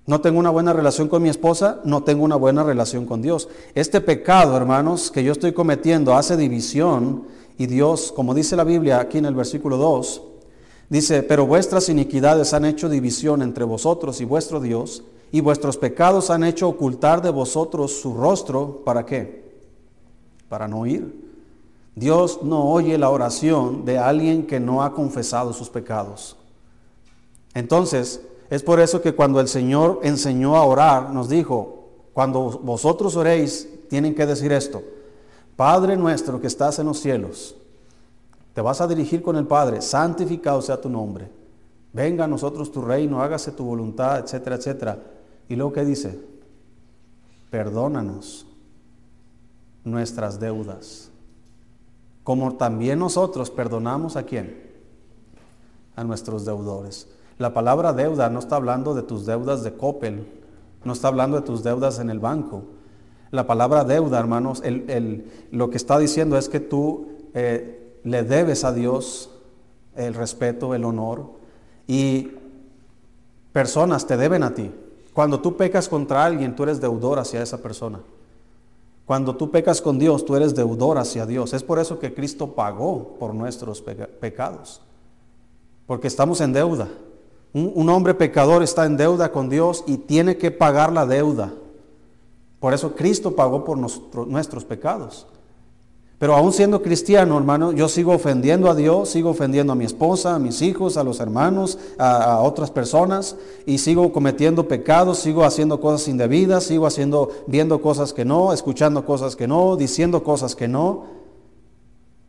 No 0.08 0.22
tengo 0.22 0.40
una 0.40 0.50
buena 0.50 0.72
relación 0.72 1.10
con 1.10 1.22
mi 1.22 1.28
esposa, 1.28 1.82
no 1.84 2.02
tengo 2.02 2.24
una 2.24 2.38
buena 2.38 2.64
relación 2.64 3.06
con 3.06 3.22
Dios. 3.22 3.50
Este 3.76 4.00
pecado, 4.00 4.56
hermanos, 4.56 5.12
que 5.12 5.22
yo 5.22 5.34
estoy 5.34 5.52
cometiendo 5.52 6.16
hace 6.16 6.38
división 6.38 7.26
Y 7.60 7.66
Dios, 7.66 8.14
como 8.16 8.36
dice 8.36 8.56
la 8.56 8.64
Biblia 8.64 9.00
aquí 9.00 9.18
en 9.18 9.26
el 9.26 9.34
versículo 9.34 9.78
2, 9.78 10.22
dice, 10.90 11.24
pero 11.24 11.48
vuestras 11.48 11.90
iniquidades 11.90 12.54
han 12.54 12.66
hecho 12.66 12.88
división 12.88 13.42
entre 13.42 13.64
vosotros 13.64 14.22
y 14.22 14.26
vuestro 14.26 14.60
Dios, 14.60 15.04
y 15.32 15.42
vuestros 15.42 15.76
pecados 15.78 16.30
han 16.30 16.44
hecho 16.44 16.70
ocultar 16.70 17.22
de 17.22 17.32
vosotros 17.32 18.00
su 18.00 18.14
rostro. 18.14 18.84
¿Para 18.86 19.06
qué? 19.06 19.44
Para 20.48 20.68
no 20.68 20.82
oír. 20.82 21.28
Dios 21.96 22.44
no 22.44 22.70
oye 22.70 22.98
la 23.00 23.10
oración 23.10 23.86
de 23.86 23.98
alguien 23.98 24.46
que 24.46 24.60
no 24.60 24.84
ha 24.84 24.94
confesado 24.94 25.52
sus 25.52 25.70
pecados. 25.70 26.38
Entonces, 27.56 28.22
es 28.50 28.64
por 28.64 28.80
eso 28.80 29.02
que 29.02 29.14
cuando 29.14 29.40
el 29.40 29.48
Señor 29.48 30.00
enseñó 30.04 30.56
a 30.56 30.64
orar, 30.64 31.12
nos 31.12 31.30
dijo, 31.30 31.90
cuando 32.14 32.60
vosotros 32.64 33.16
oréis, 33.16 33.68
tienen 33.90 34.16
que 34.16 34.26
decir 34.26 34.52
esto, 34.52 34.82
Padre 35.56 35.98
nuestro 35.98 36.40
que 36.40 36.48
estás 36.48 36.80
en 36.80 36.88
los 36.88 37.00
cielos, 37.00 37.56
te 38.54 38.62
vas 38.62 38.82
a 38.82 38.88
dirigir 38.88 39.22
con 39.22 39.36
el 39.36 39.46
Padre, 39.46 39.82
santificado 39.82 40.62
sea 40.62 40.80
tu 40.80 40.90
nombre, 40.90 41.30
venga 41.94 42.26
a 42.26 42.28
nosotros 42.28 42.72
tu 42.72 42.82
reino, 42.82 43.22
hágase 43.22 43.52
tu 43.52 43.64
voluntad, 43.64 44.20
etcétera, 44.20 44.56
etcétera. 44.56 45.00
Y 45.50 45.56
luego 45.56 45.74
que 45.74 45.86
dice, 45.86 46.20
perdónanos 47.50 48.46
nuestras 49.84 50.40
deudas 50.40 51.12
como 52.28 52.56
también 52.56 53.00
nosotros 53.00 53.50
perdonamos 53.50 54.18
a 54.18 54.24
quién? 54.24 54.62
A 55.96 56.04
nuestros 56.04 56.44
deudores. 56.44 57.08
La 57.38 57.54
palabra 57.54 57.94
deuda 57.94 58.30
no 58.30 58.40
está 58.40 58.56
hablando 58.56 58.96
de 58.96 59.04
tus 59.04 59.26
deudas 59.26 59.64
de 59.64 59.74
Coppel, 59.74 60.26
no 60.84 60.94
está 60.94 61.10
hablando 61.10 61.40
de 61.40 61.46
tus 61.46 61.64
deudas 61.64 62.00
en 62.00 62.10
el 62.10 62.20
banco. 62.20 62.64
La 63.32 63.46
palabra 63.46 63.84
deuda, 63.84 64.20
hermanos, 64.20 64.64
lo 65.52 65.70
que 65.70 65.78
está 65.78 66.00
diciendo 66.00 66.38
es 66.38 66.50
que 66.50 66.60
tú 66.60 67.10
eh, 67.34 68.00
le 68.04 68.24
debes 68.24 68.64
a 68.64 68.72
Dios 68.72 69.30
el 69.96 70.14
respeto, 70.14 70.74
el 70.74 70.86
honor, 70.86 71.26
y 71.88 72.32
personas 73.52 74.08
te 74.08 74.18
deben 74.18 74.44
a 74.44 74.54
ti. 74.54 74.72
Cuando 75.14 75.40
tú 75.40 75.58
pecas 75.58 75.90
contra 75.90 76.24
alguien, 76.24 76.56
tú 76.56 76.64
eres 76.64 76.80
deudor 76.80 77.20
hacia 77.20 77.42
esa 77.42 77.58
persona. 77.62 78.00
Cuando 79.06 79.36
tú 79.36 79.52
pecas 79.52 79.82
con 79.82 79.98
Dios, 79.98 80.26
tú 80.26 80.36
eres 80.36 80.54
deudor 80.54 80.98
hacia 80.98 81.26
Dios. 81.26 81.54
Es 81.54 81.64
por 81.64 81.80
eso 81.80 81.98
que 81.98 82.14
Cristo 82.14 82.54
pagó 82.54 83.16
por 83.18 83.34
nuestros 83.34 83.82
pecados. 83.82 84.82
Porque 85.86 86.08
estamos 86.08 86.42
en 86.42 86.54
deuda. 86.54 86.90
Un, 87.54 87.90
hombre 87.90 88.14
pecador 88.14 88.62
está 88.62 88.86
en 88.86 88.98
deuda 88.98 89.32
con 89.32 89.50
Dios 89.50 89.84
y 89.88 89.98
tiene 89.98 90.38
que 90.38 90.52
pagar 90.52 90.92
la 90.92 91.06
deuda. 91.06 91.54
Por 92.60 92.74
eso 92.74 92.96
Cristo 92.96 93.36
pagó 93.36 93.64
por 93.64 93.78
nuestros 93.78 94.66
pecados. 94.66 95.28
Pero 96.20 96.36
aún 96.36 96.52
siendo 96.52 96.82
cristiano, 96.82 97.38
hermano, 97.38 97.72
yo 97.72 97.88
sigo 97.88 98.12
ofendiendo 98.12 98.72
a 98.72 98.76
Dios, 98.76 99.10
sigo 99.10 99.30
ofendiendo 99.30 99.74
a 99.74 99.76
mi 99.76 99.86
esposa, 99.86 100.34
a 100.34 100.40
mis 100.40 100.64
hijos, 100.64 100.98
a 100.98 101.04
los 101.04 101.20
hermanos, 101.20 101.78
a, 102.00 102.42
otras 102.42 102.72
personas, 102.72 103.36
y 103.68 103.78
sigo 103.78 104.12
cometiendo 104.12 104.68
pecados, 104.68 105.20
sigo 105.20 105.46
haciendo 105.46 105.80
cosas 105.80 106.08
indebidas, 106.08 106.64
sigo 106.64 106.88
haciendo, 106.88 107.30
viendo 107.46 107.82
cosas 107.82 108.14
que 108.14 108.26
no, 108.26 108.52
escuchando 108.52 109.06
cosas 109.06 109.36
que 109.36 109.48
no, 109.48 109.76
diciendo 109.76 110.24
cosas 110.24 110.56
que 110.56 110.68
no. 110.68 111.04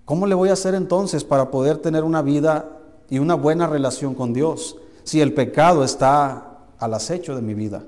¿Cómo 0.04 0.26
le 0.26 0.34
voy 0.34 0.50
a 0.50 0.54
hacer 0.54 0.74
entonces 0.74 1.24
para 1.24 1.50
poder 1.50 1.78
tener 1.78 2.04
una 2.04 2.20
vida 2.20 2.80
y 3.08 3.20
una 3.20 3.34
buena 3.34 3.66
relación 3.66 4.14
con 4.14 4.34
Dios 4.34 4.76
si 5.08 5.22
el 5.22 5.32
pecado 5.32 5.84
está 5.84 6.66
al 6.78 6.92
acecho 6.92 7.34
de 7.34 7.40
mi 7.40 7.54
vida? 7.54 7.82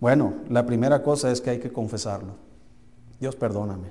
Bueno, 0.00 0.36
la 0.48 0.64
primera 0.64 1.02
cosa 1.02 1.30
es 1.30 1.42
que 1.42 1.50
hay 1.50 1.58
que 1.58 1.70
confesarlo. 1.70 2.32
Dios 3.20 3.36
perdóname. 3.36 3.90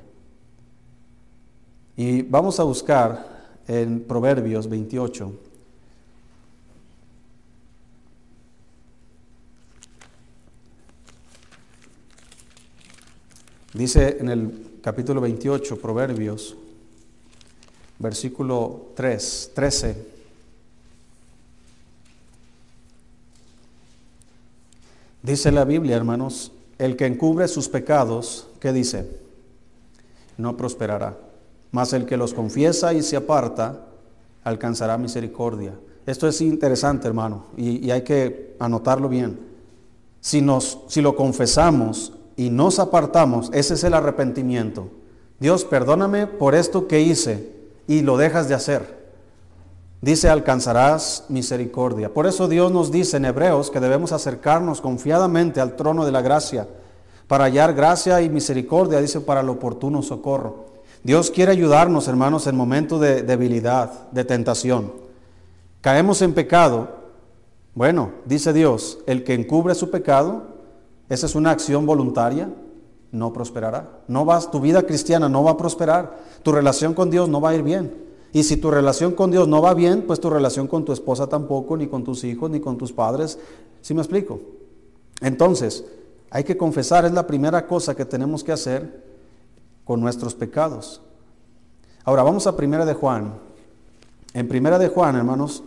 Y 1.96 2.24
vamos 2.24 2.60
a 2.60 2.64
buscar 2.64 3.60
en 3.68 4.02
Proverbios 4.02 4.68
28. 4.68 5.32
Dice 13.76 14.18
en 14.20 14.30
el 14.30 14.80
capítulo 14.82 15.22
28, 15.22 15.80
Proverbios, 15.80 16.58
versículo 18.00 18.88
3, 18.96 19.52
13. 19.54 20.19
Dice 25.30 25.52
la 25.52 25.64
Biblia, 25.64 25.96
hermanos, 25.96 26.52
el 26.78 26.96
que 26.96 27.06
encubre 27.06 27.48
sus 27.48 27.70
pecados, 27.70 28.48
¿qué 28.60 28.74
dice? 28.74 29.10
No 30.38 30.58
prosperará 30.58 31.18
mas 31.72 31.94
el 31.94 32.06
que 32.06 32.18
los 32.18 32.34
confiesa 32.34 32.94
y 32.94 33.04
se 33.04 33.16
aparta 33.16 33.86
alcanzará 34.44 34.98
misericordia. 34.98 35.74
Esto 36.06 36.28
es 36.28 36.42
interesante, 36.42 37.08
hermano, 37.08 37.46
y, 37.56 37.92
hay 37.92 38.02
que 38.02 38.56
anotarlo 38.60 39.10
bien. 39.10 39.40
Si, 40.22 40.42
nos, 40.42 40.80
si 40.88 41.02
lo 41.02 41.16
confesamos 41.16 42.14
y 42.36 42.50
nos 42.50 42.80
apartamos, 42.80 43.52
ese 43.54 43.76
es 43.76 43.84
el 43.84 43.94
arrepentimiento. 43.94 44.90
Dios, 45.40 45.66
perdóname 45.66 46.26
por 46.26 46.56
esto 46.56 46.88
que 46.88 47.02
hice 47.02 47.52
y 47.88 48.02
lo 48.02 48.18
dejas 48.18 48.50
de 48.50 48.56
hacer. 48.56 48.99
Dice, 50.02 50.30
alcanzarás 50.30 51.26
misericordia. 51.28 52.14
Por 52.14 52.26
eso 52.26 52.48
Dios 52.48 52.72
nos 52.72 52.92
dice 52.92 53.18
en 53.18 53.26
Hebreos 53.26 53.70
que 53.70 53.82
debemos 53.82 54.14
acercarnos 54.14 54.80
confiadamente 54.80 55.60
al 55.60 55.76
trono 55.76 56.06
de 56.06 56.12
la 56.12 56.22
gracia 56.22 56.68
para 57.28 57.44
hallar 57.44 57.76
gracia 57.76 58.22
y 58.22 58.30
misericordia, 58.30 59.00
dice, 59.02 59.22
para 59.22 59.42
el 59.42 59.50
oportuno 59.50 60.02
socorro. 60.02 60.66
Dios 61.04 61.30
quiere 61.30 61.52
ayudarnos, 61.52 62.08
hermanos, 62.08 62.48
en 62.48 62.56
momentos 62.56 63.00
de 63.00 63.22
debilidad, 63.22 64.10
de 64.10 64.26
tentación. 64.26 64.92
Caemos 65.82 66.22
en 66.22 66.34
pecado. 66.34 66.90
Bueno, 67.76 68.12
dice 68.26 68.52
Dios, 68.52 68.98
el 69.06 69.24
que 69.24 69.36
encubre 69.36 69.76
su 69.76 69.92
pecado, 69.92 70.44
esa 71.08 71.28
es 71.28 71.36
una 71.36 71.52
acción 71.52 71.86
voluntaria, 71.86 72.50
no 73.12 73.32
prosperará. 73.32 73.90
No 74.08 74.26
vas, 74.26 74.50
tu 74.50 74.60
vida 74.60 74.82
cristiana 74.84 75.30
no 75.30 75.44
va 75.44 75.52
a 75.52 75.58
prosperar. 75.58 76.18
Tu 76.42 76.52
relación 76.52 76.94
con 76.94 77.12
Dios 77.12 77.30
no 77.30 77.40
va 77.40 77.50
a 77.50 77.56
ir 77.56 77.64
bien. 77.64 78.09
Y 78.32 78.44
si 78.44 78.58
tu 78.58 78.70
relación 78.70 79.14
con 79.14 79.32
Dios 79.32 79.48
no 79.48 79.62
va 79.62 79.74
bien, 79.74 80.04
pues 80.06 80.20
tu 80.20 80.30
relación 80.30 80.68
con 80.68 80.86
tu 80.86 80.94
esposa 80.94 81.28
tampoco, 81.28 81.76
ni 81.76 81.88
con 81.88 82.04
tus 82.04 82.24
hijos, 82.24 82.50
ni 82.50 82.60
con 82.60 82.78
tus 82.78 82.94
padres. 82.94 83.40
¿Sí 83.82 83.94
me 83.94 84.02
explico? 84.02 84.40
Entonces, 85.22 85.86
hay 86.30 86.44
que 86.44 86.58
confesar, 86.58 87.06
es 87.06 87.12
la 87.12 87.26
primera 87.26 87.66
cosa 87.66 87.96
que 87.96 88.06
tenemos 88.06 88.44
que 88.44 88.52
hacer 88.52 89.04
con 89.84 90.00
nuestros 90.00 90.36
pecados. 90.36 91.02
Ahora 92.04 92.24
vamos 92.24 92.46
a 92.46 92.56
Primera 92.56 92.86
de 92.86 92.94
Juan. 92.94 93.34
En 94.34 94.48
Primera 94.48 94.78
de 94.78 94.90
Juan, 94.90 95.16
hermanos, 95.16 95.64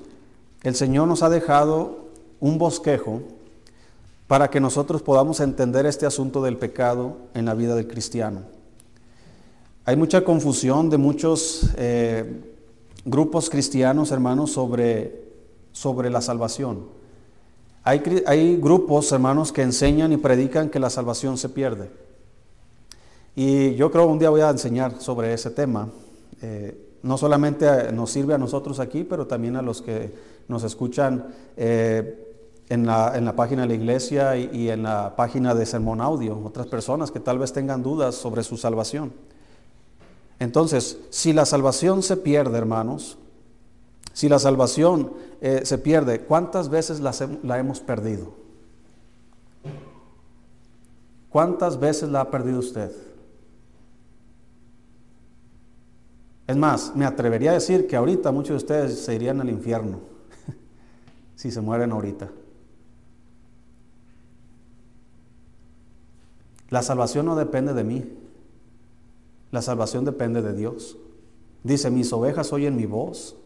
el 0.63 0.77
Señor 0.77 1.09
nos 1.09 1.23
ha 1.23 1.29
dejado 1.29 2.07
un 2.39 2.59
bosquejo 2.59 3.23
para 4.29 4.49
que 4.49 4.61
nosotros 4.61 5.03
podamos 5.03 5.41
entender 5.41 5.85
este 5.85 6.07
asunto 6.07 6.43
del 6.43 6.57
pecado 6.57 7.17
en 7.35 7.45
la 7.45 7.55
vida 7.55 7.75
del 7.75 7.89
cristiano. 7.89 8.43
Hay 9.85 9.97
mucha 9.97 10.23
confusión 10.23 10.89
de 10.89 10.97
muchos 10.97 11.71
eh, 11.77 12.52
grupos 13.05 13.51
cristianos, 13.51 14.11
hermanos, 14.13 14.53
sobre, 14.53 15.25
sobre 15.73 16.11
la 16.11 16.21
salvación. 16.21 16.87
Hay, 17.85 18.03
hay 18.27 18.57
grupos, 18.57 19.11
hermanos, 19.13 19.53
que 19.53 19.63
enseñan 19.63 20.13
y 20.13 20.17
predican 20.17 20.71
que 20.71 20.79
la 20.79 20.91
salvación 20.91 21.37
se 21.37 21.49
pierde. 21.49 21.91
Y 23.35 23.75
yo 23.75 23.91
creo 23.91 24.07
un 24.07 24.19
día 24.19 24.31
voy 24.31 24.43
a 24.43 24.51
enseñar 24.51 25.01
sobre 25.01 25.33
ese 25.33 25.51
tema. 25.51 25.89
Eh, 26.43 26.99
no 27.03 27.19
solamente 27.19 27.91
nos 27.93 28.11
sirve 28.11 28.35
a 28.35 28.39
nosotros 28.39 28.79
aquí, 28.79 29.05
pero 29.05 29.27
también 29.27 29.57
a 29.57 29.63
los 29.63 29.83
que 29.83 30.15
nos 30.49 30.63
escuchan 30.63 31.27
eh, 31.57 32.37
en, 32.69 32.87
la, 32.87 33.35
página 33.35 33.63
de 33.63 33.69
la 33.69 33.75
iglesia 33.75 34.37
y, 34.37 34.51
y, 34.53 34.71
en 34.71 34.85
la 34.85 35.17
página 35.17 35.55
de 35.55 35.67
Sermón 35.67 36.01
Audio, 36.01 36.41
otras 36.45 36.67
personas 36.69 37.11
que 37.11 37.21
tal 37.21 37.39
vez 37.39 37.53
tengan 37.53 37.83
dudas 37.83 38.15
sobre 38.15 38.45
su 38.45 38.57
salvación. 38.57 39.13
Entonces, 40.43 40.99
si 41.11 41.33
la 41.33 41.47
salvación 41.47 42.03
se 42.03 42.17
pierde, 42.17 42.59
hermanos, 42.59 43.17
si 44.13 44.29
la 44.29 44.41
salvación 44.41 45.13
eh, 45.41 45.61
se 45.65 45.79
pierde, 45.79 46.23
¿cuántas 46.23 46.69
veces 46.69 46.99
la 46.99 47.59
hemos 47.59 47.79
perdido? 47.79 48.35
¿Cuántas 51.31 51.79
veces 51.79 52.09
la 52.09 52.23
ha 52.23 52.31
perdido 52.33 52.59
usted? 52.59 52.91
Es 56.49 56.57
más, 56.57 56.97
me 56.97 57.05
atrevería 57.05 57.53
a 57.53 57.55
decir 57.55 57.87
que 57.87 57.95
ahorita 57.95 58.33
muchos 58.33 58.51
de 58.51 58.57
ustedes 58.57 58.99
se 58.99 59.15
irían 59.15 59.41
al 59.41 59.49
infierno 59.49 60.01
si 61.37 61.53
se 61.53 61.61
mueren 61.61 61.93
ahorita. 61.93 62.29
La 66.69 66.83
salvación 66.83 67.27
no 67.27 67.37
depende 67.37 67.75
de 67.75 67.85
mí. 67.85 68.22
La 69.53 69.63
salvación 69.63 70.05
depende 70.05 70.43
de 70.43 70.55
Dios. 70.55 70.97
Dice, 71.63 71.91
mis 71.91 72.13
ovejas 72.13 72.53
oyen 72.53 72.75
mi 72.75 72.87
voz 72.87 73.37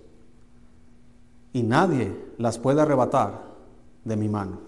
y 1.52 1.62
nadie 1.62 2.16
las 2.38 2.58
puede 2.58 2.80
arrebatar 2.80 3.42
de 4.04 4.16
mi 4.16 4.28
mano. 4.28 4.60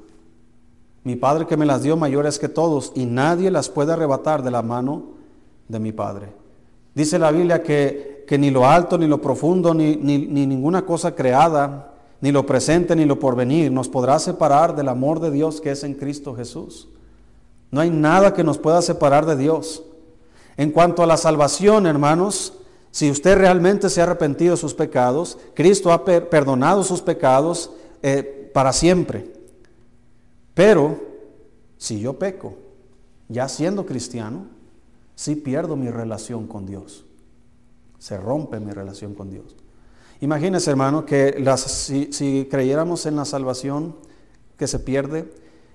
Mi 1.05 1.17
Padre 1.17 1.47
que 1.47 1.57
me 1.57 1.65
las 1.65 1.83
dio 1.83 1.97
mayores 1.97 2.39
que 2.39 2.49
todos 2.49 2.93
y 2.95 3.07
nadie 3.07 3.51
las 3.51 3.71
puede 3.71 3.93
arrebatar 3.93 4.43
de 4.43 4.51
la 4.51 4.63
mano 4.63 5.05
de 5.69 5.79
mi 5.79 5.93
Padre. 5.93 6.33
Dice 6.95 7.19
la 7.19 7.31
Biblia 7.31 7.63
que, 7.63 8.25
que 8.27 8.37
ni 8.37 8.51
lo 8.51 8.67
alto, 8.67 8.99
ni 8.99 9.07
lo 9.07 9.23
profundo, 9.23 9.73
ni, 9.73 9.97
ni, 9.97 10.27
ni 10.27 10.45
ninguna 10.45 10.85
cosa 10.85 11.15
creada, 11.15 11.95
ni 12.21 12.33
lo 12.33 12.45
presente, 12.45 12.97
ni 12.97 13.05
lo 13.05 13.19
porvenir, 13.19 13.71
nos 13.71 13.89
podrá 13.89 14.19
separar 14.19 14.75
del 14.75 14.89
amor 14.89 15.21
de 15.21 15.31
Dios 15.31 15.61
que 15.61 15.71
es 15.71 15.85
en 15.85 15.95
Cristo 15.95 16.35
Jesús. 16.35 16.89
No 17.71 17.81
hay 17.81 17.91
nada 17.91 18.35
que 18.35 18.43
nos 18.43 18.59
pueda 18.59 18.83
separar 18.83 19.25
de 19.25 19.37
Dios. 19.37 19.85
En 20.59 20.73
cuanto 20.73 21.05
a 21.05 21.07
la 21.07 21.17
salvación, 21.17 21.87
hermanos, 21.87 22.53
si 22.91 23.11
usted 23.13 23.39
realmente 23.39 23.89
se 23.89 24.01
ha 24.01 24.05
arrepentido 24.05 24.51
de 24.51 24.61
sus 24.61 24.75
pecados, 24.75 25.39
Cristo 25.55 25.93
ha 25.93 26.05
perdonado 26.05 26.83
sus 26.83 27.01
pecados 27.01 27.71
eh, 28.03 28.51
para 28.53 28.73
siempre. 28.73 29.33
Pero 30.55 30.99
si 31.77 32.01
yo 32.01 32.19
peco, 32.19 32.57
ya 33.29 33.49
siendo 33.49 33.87
cristiano, 33.87 34.47
sí 35.15 35.37
pierdo 35.37 35.77
mi 35.77 35.91
relación 35.91 36.49
con 36.49 36.67
Dios. 36.67 37.07
Se 38.01 38.17
rompe 38.17 38.59
mi 38.59 38.73
relación 38.73 39.15
con 39.15 39.31
Dios. 39.31 39.55
Imagínese, 40.21 40.71
hermano, 40.71 41.07
que 41.07 41.41
si, 41.57 42.13
si 42.13 42.49
creyéramos 42.51 43.07
en 43.07 43.15
la 43.15 43.25
salvación 43.25 43.95
que 44.57 44.67
se 44.67 44.81
pierde, 44.81 45.33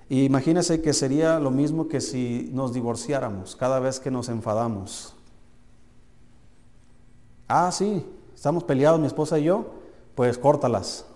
imagínese 0.08 0.82
que 0.82 0.92
sería 0.92 1.38
lo 1.38 1.50
mismo 1.50 1.88
que 1.88 2.00
si 2.00 2.50
nos 2.52 2.72
divorciáramos 2.72 3.56
cada 3.56 3.80
vez 3.80 4.00
que 4.00 4.10
nos 4.10 4.28
enfadamos. 4.28 5.14
Ah, 7.48 7.70
sí, 7.72 8.04
estamos 8.34 8.64
peleados 8.64 9.00
mi 9.00 9.06
esposa 9.06 9.38
y 9.38 9.44
yo, 9.44 9.66
pues 10.14 10.38
córtalas. 10.38 11.06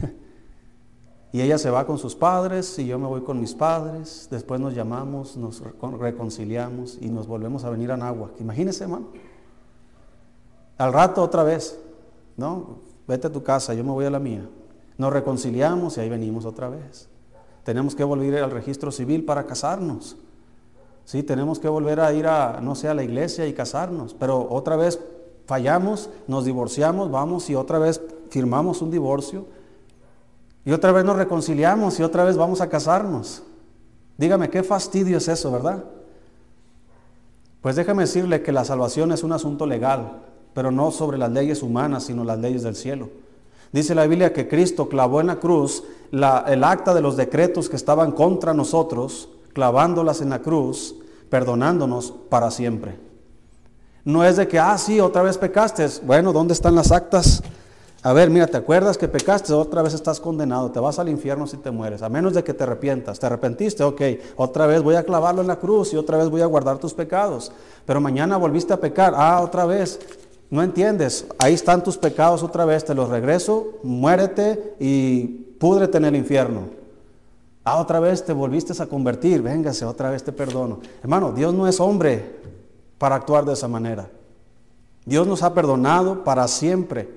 y 1.32 1.40
ella 1.40 1.58
se 1.58 1.70
va 1.70 1.86
con 1.86 1.98
sus 1.98 2.14
padres 2.14 2.78
y 2.78 2.86
yo 2.86 2.98
me 2.98 3.06
voy 3.06 3.22
con 3.22 3.40
mis 3.40 3.54
padres, 3.54 4.28
después 4.30 4.60
nos 4.60 4.74
llamamos, 4.74 5.36
nos 5.36 5.62
reconciliamos 5.98 6.98
y 7.00 7.08
nos 7.08 7.26
volvemos 7.26 7.64
a 7.64 7.70
venir 7.70 7.90
a 7.92 7.96
Nahua. 7.96 8.30
Imagínese, 8.38 8.84
hermano. 8.84 9.08
Al 10.78 10.92
rato 10.92 11.22
otra 11.22 11.44
vez, 11.44 11.78
¿no? 12.36 12.78
Vete 13.06 13.26
a 13.28 13.32
tu 13.32 13.42
casa, 13.42 13.74
yo 13.74 13.84
me 13.84 13.90
voy 13.90 14.06
a 14.06 14.10
la 14.10 14.18
mía. 14.18 14.48
Nos 14.96 15.12
reconciliamos 15.12 15.96
y 15.96 16.00
ahí 16.00 16.08
venimos 16.08 16.44
otra 16.44 16.68
vez. 16.68 17.08
Tenemos 17.64 17.94
que 17.94 18.04
volver 18.04 18.42
al 18.42 18.50
registro 18.50 18.92
civil 18.92 19.24
para 19.24 19.46
casarnos. 19.46 20.16
Sí, 21.04 21.22
tenemos 21.22 21.58
que 21.58 21.68
volver 21.68 22.00
a 22.00 22.12
ir 22.12 22.26
a, 22.26 22.60
no 22.62 22.74
sé, 22.74 22.88
a 22.88 22.94
la 22.94 23.02
iglesia 23.02 23.46
y 23.46 23.52
casarnos. 23.52 24.14
Pero 24.14 24.46
otra 24.50 24.76
vez 24.76 25.00
fallamos, 25.46 26.10
nos 26.28 26.44
divorciamos, 26.44 27.10
vamos 27.10 27.50
y 27.50 27.54
otra 27.54 27.78
vez 27.78 28.00
firmamos 28.30 28.82
un 28.82 28.90
divorcio. 28.90 29.46
Y 30.64 30.72
otra 30.72 30.92
vez 30.92 31.04
nos 31.04 31.16
reconciliamos 31.16 31.98
y 32.00 32.02
otra 32.02 32.24
vez 32.24 32.36
vamos 32.36 32.60
a 32.60 32.68
casarnos. 32.68 33.42
Dígame, 34.16 34.48
qué 34.48 34.62
fastidio 34.62 35.18
es 35.18 35.28
eso, 35.28 35.50
¿verdad? 35.50 35.84
Pues 37.60 37.76
déjame 37.76 38.04
decirle 38.04 38.42
que 38.42 38.52
la 38.52 38.64
salvación 38.64 39.12
es 39.12 39.22
un 39.22 39.32
asunto 39.32 39.66
legal 39.66 40.22
pero 40.54 40.70
no 40.70 40.90
sobre 40.92 41.18
las 41.18 41.30
leyes 41.32 41.62
humanas, 41.62 42.04
sino 42.04 42.24
las 42.24 42.38
leyes 42.38 42.62
del 42.62 42.76
cielo. 42.76 43.10
Dice 43.74 43.92
la 43.96 44.06
Biblia 44.06 44.32
que 44.32 44.46
Cristo 44.46 44.88
clavó 44.88 45.20
en 45.20 45.26
la 45.26 45.40
cruz 45.40 45.82
el 46.12 46.62
acta 46.62 46.94
de 46.94 47.00
los 47.00 47.16
decretos 47.16 47.68
que 47.68 47.74
estaban 47.74 48.12
contra 48.12 48.54
nosotros, 48.54 49.28
clavándolas 49.52 50.20
en 50.20 50.30
la 50.30 50.38
cruz, 50.38 50.94
perdonándonos 51.28 52.14
para 52.28 52.52
siempre. 52.52 52.96
No 54.04 54.22
es 54.22 54.36
de 54.36 54.46
que, 54.46 54.60
ah, 54.60 54.78
sí, 54.78 55.00
otra 55.00 55.22
vez 55.22 55.38
pecaste. 55.38 55.88
Bueno, 56.04 56.32
¿dónde 56.32 56.54
están 56.54 56.76
las 56.76 56.92
actas? 56.92 57.42
A 58.04 58.12
ver, 58.12 58.30
mira, 58.30 58.46
¿te 58.46 58.58
acuerdas 58.58 58.96
que 58.96 59.08
pecaste? 59.08 59.52
Otra 59.52 59.82
vez 59.82 59.92
estás 59.92 60.20
condenado, 60.20 60.70
te 60.70 60.78
vas 60.78 61.00
al 61.00 61.08
infierno 61.08 61.48
si 61.48 61.56
te 61.56 61.72
mueres, 61.72 62.02
a 62.02 62.08
menos 62.08 62.32
de 62.32 62.44
que 62.44 62.54
te 62.54 62.62
arrepientas. 62.62 63.18
¿Te 63.18 63.26
arrepentiste? 63.26 63.82
Ok, 63.82 64.02
otra 64.36 64.68
vez 64.68 64.84
voy 64.84 64.94
a 64.94 65.02
clavarlo 65.02 65.40
en 65.40 65.48
la 65.48 65.58
cruz 65.58 65.92
y 65.94 65.96
otra 65.96 66.16
vez 66.16 66.28
voy 66.28 66.42
a 66.42 66.46
guardar 66.46 66.78
tus 66.78 66.94
pecados. 66.94 67.50
Pero 67.84 68.00
mañana 68.00 68.36
volviste 68.36 68.72
a 68.72 68.78
pecar, 68.78 69.14
ah, 69.16 69.40
otra 69.40 69.66
vez, 69.66 69.98
no 70.54 70.62
entiendes, 70.62 71.26
ahí 71.40 71.52
están 71.52 71.82
tus 71.82 71.98
pecados 71.98 72.44
otra 72.44 72.64
vez, 72.64 72.84
te 72.84 72.94
los 72.94 73.08
regreso, 73.08 73.72
muérete 73.82 74.76
y 74.78 75.26
púdrete 75.58 75.98
en 75.98 76.04
el 76.04 76.14
infierno. 76.14 76.68
Ah, 77.64 77.80
otra 77.80 77.98
vez 77.98 78.24
te 78.24 78.32
volviste 78.32 78.80
a 78.80 78.86
convertir, 78.86 79.42
véngase, 79.42 79.84
otra 79.84 80.10
vez 80.10 80.22
te 80.22 80.30
perdono. 80.30 80.78
Hermano, 81.02 81.32
Dios 81.32 81.52
no 81.52 81.66
es 81.66 81.80
hombre 81.80 82.36
para 82.98 83.16
actuar 83.16 83.44
de 83.44 83.54
esa 83.54 83.66
manera. 83.66 84.08
Dios 85.04 85.26
nos 85.26 85.42
ha 85.42 85.52
perdonado 85.54 86.22
para 86.22 86.46
siempre. 86.46 87.08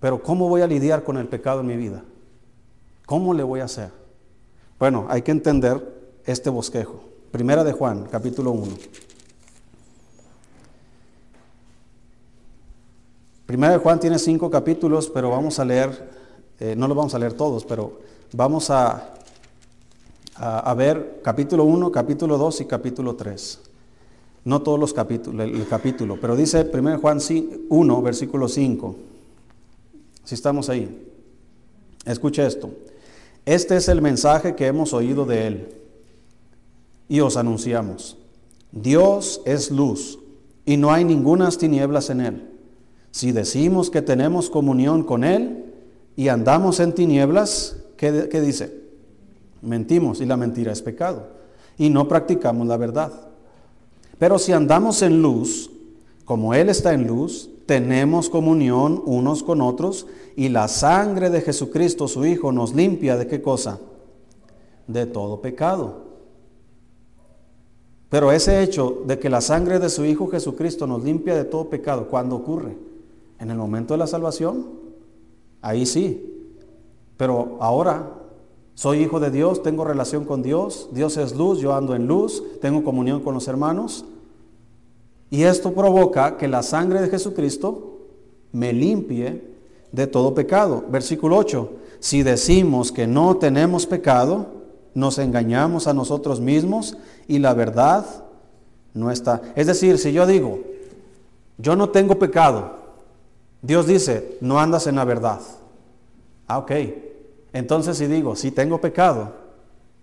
Pero 0.00 0.22
¿cómo 0.22 0.50
voy 0.50 0.60
a 0.60 0.66
lidiar 0.66 1.02
con 1.02 1.16
el 1.16 1.28
pecado 1.28 1.60
en 1.60 1.66
mi 1.66 1.78
vida? 1.78 2.04
¿Cómo 3.06 3.32
le 3.32 3.42
voy 3.42 3.60
a 3.60 3.64
hacer? 3.64 3.90
Bueno, 4.78 5.06
hay 5.08 5.22
que 5.22 5.30
entender 5.30 6.20
este 6.26 6.50
bosquejo. 6.50 7.00
Primera 7.30 7.64
de 7.64 7.72
Juan, 7.72 8.06
capítulo 8.10 8.50
1. 8.50 8.76
Primera 13.46 13.74
de 13.74 13.78
Juan 13.78 14.00
tiene 14.00 14.18
cinco 14.18 14.50
capítulos, 14.50 15.10
pero 15.10 15.30
vamos 15.30 15.58
a 15.58 15.64
leer, 15.64 16.10
eh, 16.60 16.74
no 16.76 16.88
los 16.88 16.96
vamos 16.96 17.14
a 17.14 17.18
leer 17.18 17.34
todos, 17.34 17.64
pero 17.64 18.00
vamos 18.32 18.70
a, 18.70 19.14
a, 20.36 20.74
ver 20.74 21.20
capítulo 21.22 21.64
1, 21.64 21.92
capítulo 21.92 22.38
2 22.38 22.62
y 22.62 22.64
capítulo 22.64 23.14
3. 23.16 23.60
No 24.44 24.62
todos 24.62 24.80
los 24.80 24.94
capítulos, 24.94 25.46
el, 25.46 25.66
capítulo, 25.68 26.18
pero 26.20 26.36
dice 26.36 26.70
1 26.72 26.98
Juan 26.98 27.18
1, 27.68 28.02
versículo 28.02 28.48
5. 28.48 28.96
Si 30.24 30.34
estamos 30.34 30.70
ahí. 30.70 31.10
Escuche 32.06 32.46
esto. 32.46 32.70
Este 33.44 33.76
es 33.76 33.88
el 33.88 34.00
mensaje 34.00 34.54
que 34.54 34.66
hemos 34.66 34.94
oído 34.94 35.26
de 35.26 35.46
Él 35.46 35.68
y 37.08 37.20
os 37.20 37.36
anunciamos. 37.36 38.16
Dios 38.72 39.42
es 39.44 39.70
luz 39.70 40.18
y 40.64 40.78
no 40.78 40.92
hay 40.92 41.04
ningunas 41.04 41.58
tinieblas 41.58 42.08
en 42.08 42.20
Él. 42.22 42.53
Si 43.14 43.30
decimos 43.30 43.90
que 43.90 44.02
tenemos 44.02 44.50
comunión 44.50 45.04
con 45.04 45.22
Él 45.22 45.72
y 46.16 46.26
andamos 46.26 46.80
en 46.80 46.92
tinieblas, 46.92 47.76
¿qué, 47.96 48.10
dice? 48.40 48.74
Mentimos 49.62 50.20
y 50.20 50.26
la 50.26 50.36
mentira 50.36 50.72
es 50.72 50.82
pecado. 50.82 51.28
Y 51.78 51.90
no 51.90 52.08
practicamos 52.08 52.66
la 52.66 52.76
verdad. 52.76 53.12
Pero 54.18 54.36
si 54.40 54.50
andamos 54.50 55.00
en 55.02 55.22
luz, 55.22 55.70
como 56.24 56.54
Él 56.54 56.68
está 56.68 56.92
en 56.92 57.06
luz, 57.06 57.50
tenemos 57.66 58.28
comunión 58.28 59.00
unos 59.06 59.44
con 59.44 59.60
otros 59.60 60.08
y 60.34 60.48
la 60.48 60.66
sangre 60.66 61.30
de 61.30 61.40
Jesucristo, 61.40 62.08
su 62.08 62.26
Hijo, 62.26 62.50
nos 62.50 62.74
limpia 62.74 63.16
de 63.16 63.28
qué 63.28 63.40
cosa? 63.40 63.78
De 64.88 65.06
todo 65.06 65.40
pecado. 65.40 66.02
Pero 68.08 68.32
ese 68.32 68.60
hecho 68.64 69.04
de 69.06 69.20
que 69.20 69.30
la 69.30 69.40
sangre 69.40 69.78
de 69.78 69.88
su 69.88 70.04
Hijo 70.04 70.26
Jesucristo 70.26 70.88
nos 70.88 71.04
limpia 71.04 71.36
de 71.36 71.44
todo 71.44 71.70
pecado, 71.70 72.08
¿cuándo 72.08 72.34
ocurre? 72.34 72.92
En 73.38 73.50
el 73.50 73.56
momento 73.56 73.94
de 73.94 73.98
la 73.98 74.06
salvación, 74.06 74.66
ahí 75.60 75.86
sí. 75.86 76.30
Pero 77.16 77.58
ahora 77.60 78.12
soy 78.74 79.02
hijo 79.02 79.20
de 79.20 79.30
Dios, 79.30 79.62
tengo 79.62 79.84
relación 79.84 80.24
con 80.24 80.42
Dios, 80.42 80.88
Dios 80.92 81.16
es 81.16 81.36
luz, 81.36 81.60
yo 81.60 81.74
ando 81.74 81.94
en 81.94 82.06
luz, 82.06 82.42
tengo 82.60 82.82
comunión 82.82 83.20
con 83.20 83.34
los 83.34 83.46
hermanos. 83.46 84.04
Y 85.30 85.44
esto 85.44 85.72
provoca 85.72 86.36
que 86.36 86.48
la 86.48 86.62
sangre 86.62 87.00
de 87.00 87.08
Jesucristo 87.08 87.98
me 88.52 88.72
limpie 88.72 89.42
de 89.92 90.06
todo 90.06 90.34
pecado. 90.34 90.84
Versículo 90.90 91.36
8. 91.36 91.70
Si 92.00 92.22
decimos 92.22 92.92
que 92.92 93.06
no 93.06 93.36
tenemos 93.36 93.86
pecado, 93.86 94.46
nos 94.94 95.18
engañamos 95.18 95.86
a 95.86 95.94
nosotros 95.94 96.40
mismos 96.40 96.96
y 97.26 97.38
la 97.38 97.54
verdad 97.54 98.04
no 98.92 99.10
está. 99.10 99.42
Es 99.56 99.66
decir, 99.66 99.98
si 99.98 100.12
yo 100.12 100.26
digo, 100.26 100.60
yo 101.58 101.76
no 101.76 101.90
tengo 101.90 102.18
pecado, 102.18 102.83
Dios 103.64 103.86
dice, 103.86 104.36
no 104.42 104.60
andas 104.60 104.86
en 104.86 104.96
la 104.96 105.06
verdad. 105.06 105.40
Ah, 106.46 106.58
ok. 106.58 106.72
Entonces 107.54 107.96
si 107.96 108.06
digo, 108.06 108.36
si 108.36 108.50
tengo 108.50 108.78
pecado, 108.78 109.32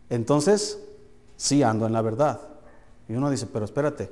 entonces 0.09 0.79
sí 1.37 1.61
ando 1.61 1.85
en 1.85 1.93
la 1.93 2.01
verdad. 2.01 2.39
Y 3.07 3.13
uno 3.13 3.29
dice, 3.29 3.45
pero 3.45 3.65
espérate, 3.65 4.09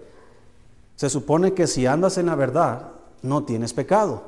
se 0.96 1.10
supone 1.10 1.56
que 1.56 1.66
si 1.66 1.88
andas 1.88 2.20
en 2.20 2.28
la 2.28 2.36
verdad, 2.36 2.90
no 3.24 3.44
tienes 3.44 3.74
pecado. 3.74 4.22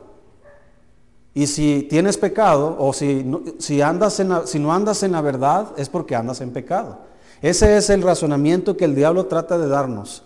Y 1.35 1.45
si 1.45 1.83
tienes 1.83 2.17
pecado, 2.17 2.75
o 2.79 2.91
si, 2.91 3.31
si, 3.59 3.79
andas 3.79 4.19
en 4.19 4.47
si 4.47 4.57
no 4.57 4.73
andas 4.73 5.03
en 5.03 5.11
la 5.11 5.21
verdad, 5.21 5.67
es 5.77 5.87
porque 5.87 6.15
andas 6.15 6.41
en 6.41 6.51
pecado. 6.51 6.97
Ese 7.43 7.77
es 7.77 7.91
el 7.91 8.01
razonamiento 8.01 8.75
que 8.75 8.85
el 8.85 8.95
diablo 8.95 9.27
trata 9.27 9.59
de 9.59 9.67
darnos. 9.67 10.23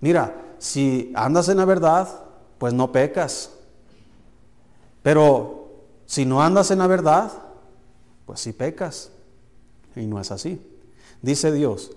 Mira, 0.00 0.34
si 0.58 1.12
andas 1.14 1.48
en 1.48 1.56
la 1.56 1.64
verdad, 1.64 2.08
pues 2.58 2.74
no 2.74 2.92
pecas. 2.92 3.52
Pero 5.08 5.70
si 6.04 6.26
no 6.26 6.42
andas 6.42 6.70
en 6.70 6.80
la 6.80 6.86
verdad, 6.86 7.32
pues 8.26 8.40
sí 8.40 8.52
pecas. 8.52 9.10
Y 9.96 10.04
no 10.04 10.20
es 10.20 10.30
así. 10.30 10.60
Dice 11.22 11.50
Dios, 11.50 11.92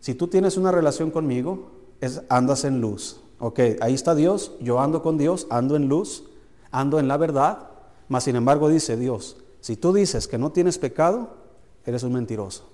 si 0.00 0.14
tú 0.14 0.28
tienes 0.28 0.56
una 0.56 0.72
relación 0.72 1.10
conmigo, 1.10 1.70
es, 2.00 2.22
andas 2.30 2.64
en 2.64 2.80
luz. 2.80 3.20
Ok, 3.40 3.60
ahí 3.82 3.92
está 3.92 4.14
Dios, 4.14 4.52
yo 4.58 4.80
ando 4.80 5.02
con 5.02 5.18
Dios, 5.18 5.46
ando 5.50 5.76
en 5.76 5.90
luz, 5.90 6.30
ando 6.70 6.98
en 6.98 7.08
la 7.08 7.18
verdad, 7.18 7.68
mas 8.08 8.24
sin 8.24 8.36
embargo 8.36 8.70
dice 8.70 8.96
Dios, 8.96 9.36
si 9.60 9.76
tú 9.76 9.92
dices 9.92 10.26
que 10.26 10.38
no 10.38 10.50
tienes 10.50 10.78
pecado, 10.78 11.36
eres 11.84 12.04
un 12.04 12.14
mentiroso. 12.14 12.70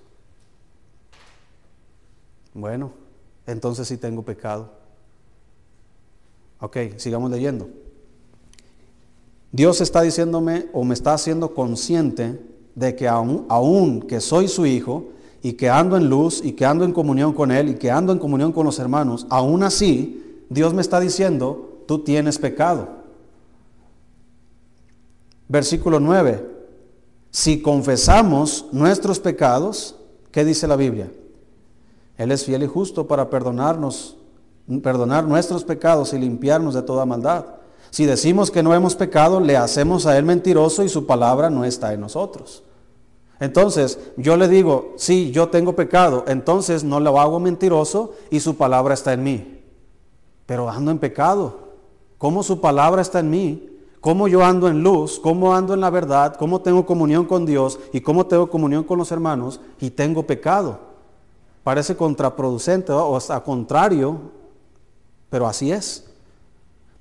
Bueno, 2.53 2.93
entonces 3.45 3.85
sí 3.85 3.97
tengo 3.97 4.23
pecado. 4.23 4.71
Ok, 6.61 6.77
sigamos 6.95 7.29
leyendo. 7.29 7.82
Dios 9.53 9.81
está 9.81 10.01
diciéndome 10.01 10.65
o 10.73 10.83
me 10.83 10.95
está 10.95 11.13
haciendo 11.13 11.53
consciente 11.53 12.41
de 12.73 12.95
que 12.95 13.07
aún, 13.07 13.45
aún 13.49 14.01
que 14.01 14.19
soy 14.19 14.47
su 14.47 14.65
hijo 14.65 15.09
y 15.43 15.53
que 15.53 15.69
ando 15.69 15.95
en 15.95 16.09
luz 16.09 16.41
y 16.43 16.53
que 16.53 16.65
ando 16.65 16.83
en 16.85 16.91
comunión 16.91 17.33
con 17.33 17.51
Él 17.51 17.69
y 17.69 17.75
que 17.75 17.91
ando 17.91 18.11
en 18.11 18.17
comunión 18.17 18.51
con 18.51 18.65
los 18.65 18.79
hermanos, 18.79 19.27
aún 19.29 19.61
así 19.61 20.43
Dios 20.49 20.73
me 20.73 20.81
está 20.81 20.99
diciendo, 20.99 21.83
tú 21.87 21.99
tienes 21.99 22.39
pecado. 22.39 22.87
Versículo 25.47 25.99
9. 25.99 26.49
Si 27.29 27.61
confesamos 27.61 28.65
nuestros 28.71 29.19
pecados, 29.19 29.95
¿qué 30.31 30.43
dice 30.43 30.67
la 30.67 30.77
Biblia? 30.77 31.11
Él 32.17 32.31
es 32.31 32.43
fiel 32.43 32.63
y 32.63 32.67
justo 32.67 33.05
para 33.05 33.29
perdonarnos, 33.29 34.17
perdonar 34.81 35.25
nuestros 35.25 35.63
pecados 35.63 36.11
y 36.13 36.17
limpiarnos 36.17 36.73
de 36.73 36.81
toda 36.81 37.05
maldad. 37.05 37.45
Si 37.93 38.07
decimos 38.07 38.49
que 38.49 38.63
no 38.63 38.73
hemos 38.73 38.95
pecado, 38.95 39.39
le 39.39 39.55
hacemos 39.55 40.07
a 40.07 40.17
Él 40.17 40.25
mentiroso 40.25 40.81
y 40.81 40.89
su 40.89 41.05
palabra 41.05 41.51
no 41.51 41.63
está 41.63 41.93
en 41.93 42.01
nosotros. 42.01 42.63
Entonces, 43.39 43.99
yo 44.17 44.35
le 44.35 44.47
digo, 44.47 44.95
sí, 44.97 45.29
yo 45.29 45.49
tengo 45.49 45.75
pecado, 45.75 46.25
entonces 46.25 46.83
no 46.83 46.99
lo 46.99 47.19
hago 47.19 47.39
mentiroso 47.39 48.15
y 48.31 48.39
su 48.39 48.57
palabra 48.57 48.95
está 48.95 49.13
en 49.13 49.21
mí. 49.21 49.61
Pero 50.47 50.67
ando 50.71 50.89
en 50.89 50.97
pecado. 50.97 51.53
¿Cómo 52.17 52.41
su 52.41 52.59
palabra 52.59 52.99
está 53.03 53.19
en 53.19 53.29
mí? 53.29 53.69
¿Cómo 54.01 54.27
yo 54.27 54.43
ando 54.43 54.67
en 54.67 54.81
luz? 54.81 55.19
¿Cómo 55.19 55.53
ando 55.53 55.75
en 55.75 55.81
la 55.81 55.91
verdad? 55.91 56.35
¿Cómo 56.39 56.61
tengo 56.61 56.87
comunión 56.87 57.25
con 57.25 57.45
Dios? 57.45 57.77
¿Y 57.91 58.01
cómo 58.01 58.25
tengo 58.25 58.49
comunión 58.49 58.85
con 58.85 58.97
los 58.97 59.11
hermanos? 59.11 59.61
Y 59.79 59.91
tengo 59.91 60.25
pecado. 60.25 60.79
Parece 61.63 61.95
contraproducente 61.95 62.91
o 62.91 63.15
hasta 63.15 63.39
contrario, 63.41 64.17
pero 65.29 65.45
así 65.45 65.71
es. 65.71 66.09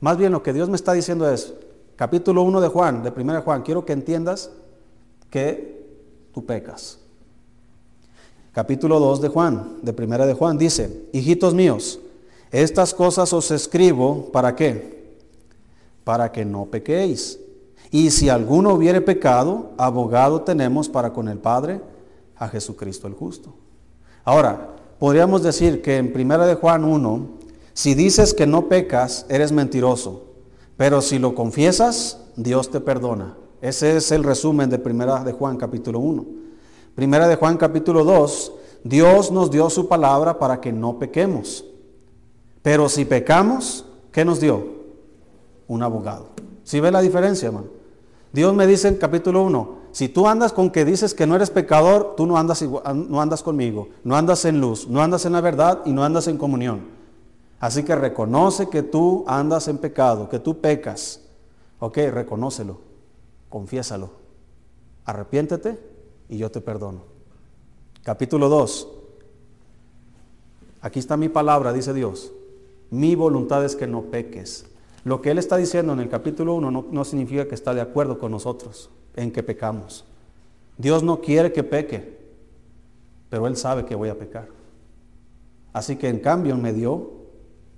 Más 0.03 0.17
bien 0.17 0.33
lo 0.33 0.43
que 0.43 0.53
Dios 0.53 0.69
me 0.69 0.75
está 0.75 0.93
diciendo 0.95 1.31
es, 1.31 1.55
capítulo 1.95 2.43
1 2.43 2.61
de 2.61 2.67
Juan, 2.67 3.05
de 3.05 3.13
1 3.17 3.43
Juan, 3.43 3.63
quiero 3.63 3.85
que 3.85 3.93
entiendas 3.93 4.51
que 5.31 5.81
tú 6.35 6.45
pecas. 6.45 6.99
Capítulo 8.51 8.99
2 8.99 9.21
de 9.21 9.29
Juan, 9.29 9.77
de 9.81 9.93
1 9.93 10.27
de 10.27 10.35
Juan, 10.35 10.59
dice, 10.59 11.07
hijitos 11.13 11.55
míos, 11.55 12.01
estas 12.51 12.95
cosas 12.95 13.33
os 13.33 13.53
escribo, 13.53 14.29
¿para 14.33 14.57
qué? 14.57 15.15
Para 16.03 16.33
que 16.33 16.45
no 16.45 16.65
pequéis. 16.65 17.39
Y 17.93 18.11
si 18.11 18.29
alguno 18.29 18.75
hubiere 18.75 19.03
pecado, 19.03 19.71
abogado 19.79 20.43
tenemos 20.43 20.89
para 20.89 21.13
con 21.13 21.29
el 21.29 21.39
Padre, 21.39 21.81
a 22.37 22.49
Jesucristo 22.49 23.07
el 23.07 23.15
justo. 23.15 23.55
Ahora, 24.25 24.71
podríamos 24.99 25.45
decir 25.45 25.81
que 25.81 25.99
en 25.99 26.13
Primera 26.13 26.45
de 26.45 26.57
Juan 26.57 26.85
1, 26.85 27.42
si 27.75 27.95
dices 27.95 28.35
que 28.35 28.47
no 28.47 28.69
pecas, 28.69 29.27
eres 29.29 29.53
mentiroso, 29.53 30.27
pero 30.77 31.01
si 31.01 31.19
lo 31.19 31.35
confiesas, 31.35 32.19
Dios 32.37 32.71
te 32.71 32.81
perdona. 32.81 33.37
Ese 33.61 33.97
es 33.97 34.11
el 34.11 34.25
resumen 34.25 34.69
de 34.69 34.79
Primera 34.79 35.23
de 35.23 35.33
Juan 35.33 35.57
capítulo 35.57 36.01
1. 36.01 36.27
Primera 36.95 37.29
de 37.29 37.37
Juan 37.37 37.57
capítulo 37.57 38.05
2, 38.05 38.53
Dios 38.85 39.31
nos 39.31 39.51
dio 39.51 39.71
su 39.71 39.89
palabra 39.89 40.39
para 40.39 40.61
que 40.61 40.73
no 40.73 40.99
pequemos. 40.99 41.65
Pero 42.63 42.89
si 42.89 43.05
pecamos, 43.05 43.87
¿qué 44.11 44.25
nos 44.25 44.41
dio? 44.41 44.67
Un 45.69 45.83
abogado. 45.83 46.31
¿Sí 46.65 46.81
ve 46.81 46.91
la 46.91 47.01
diferencia, 47.01 47.47
hermano? 47.47 47.69
Dios 48.33 48.55
me 48.55 48.67
dice 48.67 48.89
en 48.89 48.97
capítulo 48.97 49.43
1, 49.45 49.83
si 49.93 50.09
tú 50.09 50.27
andas 50.27 50.53
con 50.53 50.71
que 50.71 50.85
dices 50.85 51.15
que 51.15 51.27
no 51.27 51.37
eres 51.37 51.51
pecador, 51.51 52.15
tú 52.17 52.27
no 52.27 52.39
andas, 52.39 52.63
no 52.63 53.21
andas 53.21 53.43
conmigo, 53.43 53.89
no 54.05 54.17
andas 54.17 54.45
en 54.45 54.61
luz, 54.61 54.89
no 54.89 55.03
andas 55.03 55.27
en 55.27 55.33
la 55.33 55.41
verdad 55.41 55.81
y 55.85 55.93
no 55.93 56.03
andas 56.03 56.29
en 56.29 56.39
comunión. 56.39 57.02
Así 57.63 57.85
que 57.85 57.95
reconoce 57.95 58.69
que 58.69 58.83
tú 58.83 59.23
andas 59.29 59.69
en 59.69 59.79
pecado, 59.79 60.29
que 60.29 60.41
tú 60.41 60.61
pecas. 60.61 61.21
Ok, 61.79 61.97
reconócelo, 62.11 62.81
confiésalo, 63.49 64.11
arrepiéntete 65.05 65.79
y 66.29 66.39
yo 66.39 66.51
te 66.51 66.61
perdono. 66.61 67.05
Capítulo 68.03 68.49
2. 68.49 68.89
Aquí 70.81 70.99
está 70.99 71.17
mi 71.17 71.29
palabra, 71.29 71.73
dice 71.73 71.95
Dios. 71.95 72.33
Mi 72.91 73.15
voluntad 73.15 73.65
es 73.65 73.77
que 73.77 73.87
no 73.87 74.03
peques. 74.07 74.67
Lo 75.05 75.23
que 75.23 75.31
Él 75.31 75.39
está 75.39 75.57
diciendo 75.57 75.93
en 75.93 76.01
el 76.01 76.09
capítulo 76.09 76.55
1 76.55 76.69
no, 76.69 76.87
no 76.91 77.05
significa 77.05 77.47
que 77.47 77.55
está 77.55 77.75
de 77.75 77.81
acuerdo 77.81 78.19
con 78.19 78.33
nosotros 78.33 78.91
en 79.15 79.31
que 79.31 79.45
pecamos. 79.45 80.05
Dios 80.79 81.05
no 81.05 81.21
quiere 81.21 81.53
que 81.53 81.63
peque, 81.63 82.19
pero 83.31 83.47
Él 83.47 83.57
sabe 83.57 83.85
que 83.85 83.95
voy 83.95 84.09
a 84.09 84.19
pecar. 84.19 84.49
Así 85.73 85.95
que 85.95 86.09
en 86.09 86.19
cambio 86.19 86.57
me 86.57 86.73
dio 86.73 87.22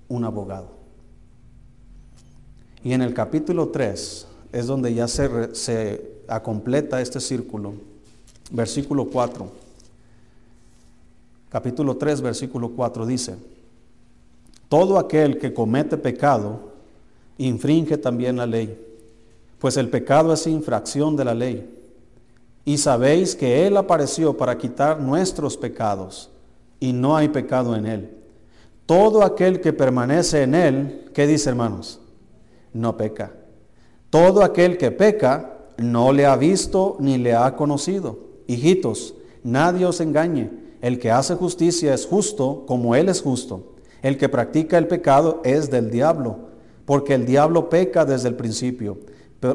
un 0.09 0.25
abogado. 0.25 0.69
Y 2.83 2.93
en 2.93 3.03
el 3.03 3.15
capítulo 3.15 3.69
3 3.69 4.27
es 4.53 4.67
donde 4.67 4.95
ya 4.95 5.09
se, 5.09 5.55
se 5.55 6.21
completa 6.43 7.01
este 7.01 7.21
círculo. 7.21 7.75
Versículo 8.51 9.07
4. 9.07 9.65
Capítulo 11.49 11.97
3, 11.97 12.21
versículo 12.21 12.71
4 12.71 13.07
dice, 13.07 13.37
todo 14.69 14.99
aquel 14.99 15.39
que 15.39 15.55
comete 15.55 15.97
pecado 15.97 16.73
infringe 17.39 17.97
también 17.97 18.37
la 18.37 18.47
ley 18.47 18.85
pues 19.65 19.79
el 19.79 19.89
pecado 19.89 20.35
es 20.35 20.47
infracción 20.47 21.17
de 21.17 21.25
la 21.25 21.33
ley. 21.33 21.75
Y 22.67 22.77
sabéis 22.77 23.35
que 23.35 23.67
Él 23.67 23.79
apareció 23.79 24.37
para 24.37 24.59
quitar 24.59 25.01
nuestros 25.01 25.57
pecados, 25.57 26.29
y 26.79 26.93
no 26.93 27.17
hay 27.17 27.31
pecado 27.31 27.75
en 27.75 27.87
Él. 27.87 28.11
Todo 28.87 29.23
aquel 29.23 29.61
que 29.61 29.73
permanece 29.73 30.43
en 30.43 30.55
Él, 30.55 31.11
¿qué 31.15 31.27
dice 31.27 31.51
hermanos? 31.51 32.01
No 32.73 32.97
peca. 32.97 33.33
Todo 34.11 34.43
aquel 34.43 34.77
que 34.79 34.91
peca 34.91 35.59
no 35.79 36.13
le 36.13 36.27
ha 36.27 36.37
visto 36.37 36.97
ni 37.01 37.19
le 37.19 37.35
ha 37.35 37.57
conocido. 37.57 38.19
Hijitos, 38.47 39.15
nadie 39.43 39.87
os 39.87 40.01
engañe. 40.01 40.51
El 40.81 40.99
que 40.99 41.11
hace 41.11 41.35
justicia 41.35 41.95
es 41.95 42.07
justo 42.07 42.65
como 42.67 42.95
Él 42.95 43.09
es 43.09 43.23
justo. 43.23 43.75
El 44.03 44.19
que 44.19 44.29
practica 44.29 44.77
el 44.77 44.87
pecado 44.87 45.41
es 45.45 45.71
del 45.71 45.91
diablo, 45.91 46.37
porque 46.85 47.15
el 47.15 47.25
diablo 47.25 47.71
peca 47.71 48.05
desde 48.05 48.29
el 48.29 48.35
principio 48.35 48.99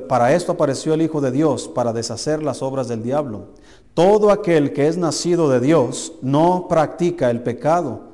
para 0.07 0.33
esto 0.35 0.51
apareció 0.51 0.93
el 0.93 1.01
Hijo 1.01 1.19
de 1.19 1.31
Dios, 1.31 1.67
para 1.67 1.93
deshacer 1.93 2.43
las 2.43 2.61
obras 2.61 2.87
del 2.87 3.01
diablo. 3.01 3.47
Todo 3.95 4.29
aquel 4.29 4.71
que 4.71 4.87
es 4.87 4.97
nacido 4.97 5.49
de 5.49 5.59
Dios 5.59 6.13
no 6.21 6.67
practica 6.69 7.31
el 7.31 7.41
pecado, 7.41 8.08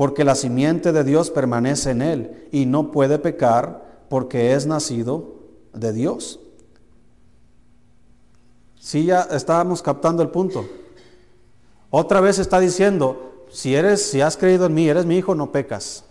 porque 0.00 0.24
la 0.24 0.34
simiente 0.34 0.92
de 0.92 1.04
Dios 1.04 1.30
permanece 1.30 1.90
en 1.90 2.00
él 2.00 2.48
y 2.52 2.64
no 2.64 2.90
puede 2.90 3.18
pecar 3.18 4.06
porque 4.08 4.54
es 4.54 4.66
nacido 4.66 5.34
de 5.74 5.92
Dios. 5.92 6.40
Si 8.76 9.04
ya 9.04 9.28
estábamos 9.30 9.82
captando 9.82 10.22
el 10.22 10.30
punto. 10.30 10.66
Otra 11.90 12.22
vez 12.22 12.38
está 12.38 12.60
diciendo, 12.60 13.44
si 13.50 13.74
eres, 13.74 14.10
si 14.10 14.22
has 14.22 14.38
creído 14.38 14.64
en 14.64 14.72
mí, 14.72 14.88
eres 14.88 15.04
mi 15.04 15.18
hijo, 15.18 15.34
no 15.34 15.52
pecas. 15.52 16.06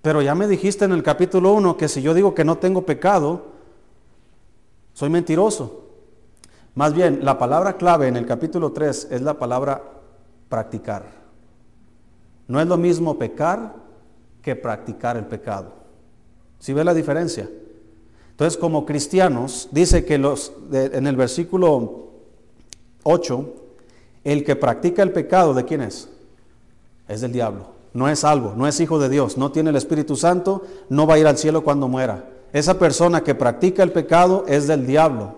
Pero 0.00 0.22
ya 0.22 0.36
me 0.36 0.46
dijiste 0.46 0.84
en 0.84 0.92
el 0.92 1.02
capítulo 1.02 1.52
1 1.52 1.76
que 1.76 1.88
si 1.88 2.00
yo 2.00 2.14
digo 2.14 2.32
que 2.32 2.44
no 2.44 2.58
tengo 2.58 2.86
pecado, 2.86 3.46
soy 4.92 5.10
mentiroso. 5.10 5.82
Más 6.76 6.94
bien, 6.94 7.24
la 7.24 7.38
palabra 7.38 7.76
clave 7.76 8.06
en 8.06 8.16
el 8.16 8.24
capítulo 8.24 8.70
3 8.70 9.08
es 9.10 9.20
la 9.20 9.34
palabra 9.34 9.82
practicar. 10.48 11.23
No 12.46 12.60
es 12.60 12.66
lo 12.66 12.76
mismo 12.76 13.18
pecar 13.18 13.74
que 14.42 14.56
practicar 14.56 15.16
el 15.16 15.26
pecado. 15.26 15.72
¿Sí 16.58 16.72
ve 16.72 16.84
la 16.84 16.94
diferencia? 16.94 17.48
Entonces, 18.30 18.58
como 18.58 18.84
cristianos, 18.84 19.68
dice 19.70 20.04
que 20.04 20.18
los, 20.18 20.52
en 20.72 21.06
el 21.06 21.16
versículo 21.16 22.10
8, 23.04 23.54
el 24.24 24.44
que 24.44 24.56
practica 24.56 25.02
el 25.02 25.12
pecado, 25.12 25.54
¿de 25.54 25.64
quién 25.64 25.82
es? 25.82 26.08
Es 27.06 27.20
del 27.20 27.32
diablo. 27.32 27.68
No 27.92 28.08
es 28.08 28.20
salvo, 28.20 28.54
no 28.56 28.66
es 28.66 28.80
hijo 28.80 28.98
de 28.98 29.08
Dios, 29.08 29.38
no 29.38 29.52
tiene 29.52 29.70
el 29.70 29.76
Espíritu 29.76 30.16
Santo, 30.16 30.62
no 30.88 31.06
va 31.06 31.14
a 31.14 31.18
ir 31.18 31.26
al 31.26 31.38
cielo 31.38 31.62
cuando 31.62 31.86
muera. 31.86 32.28
Esa 32.52 32.78
persona 32.78 33.22
que 33.22 33.34
practica 33.34 33.82
el 33.82 33.92
pecado 33.92 34.44
es 34.48 34.66
del 34.66 34.86
diablo. 34.86 35.34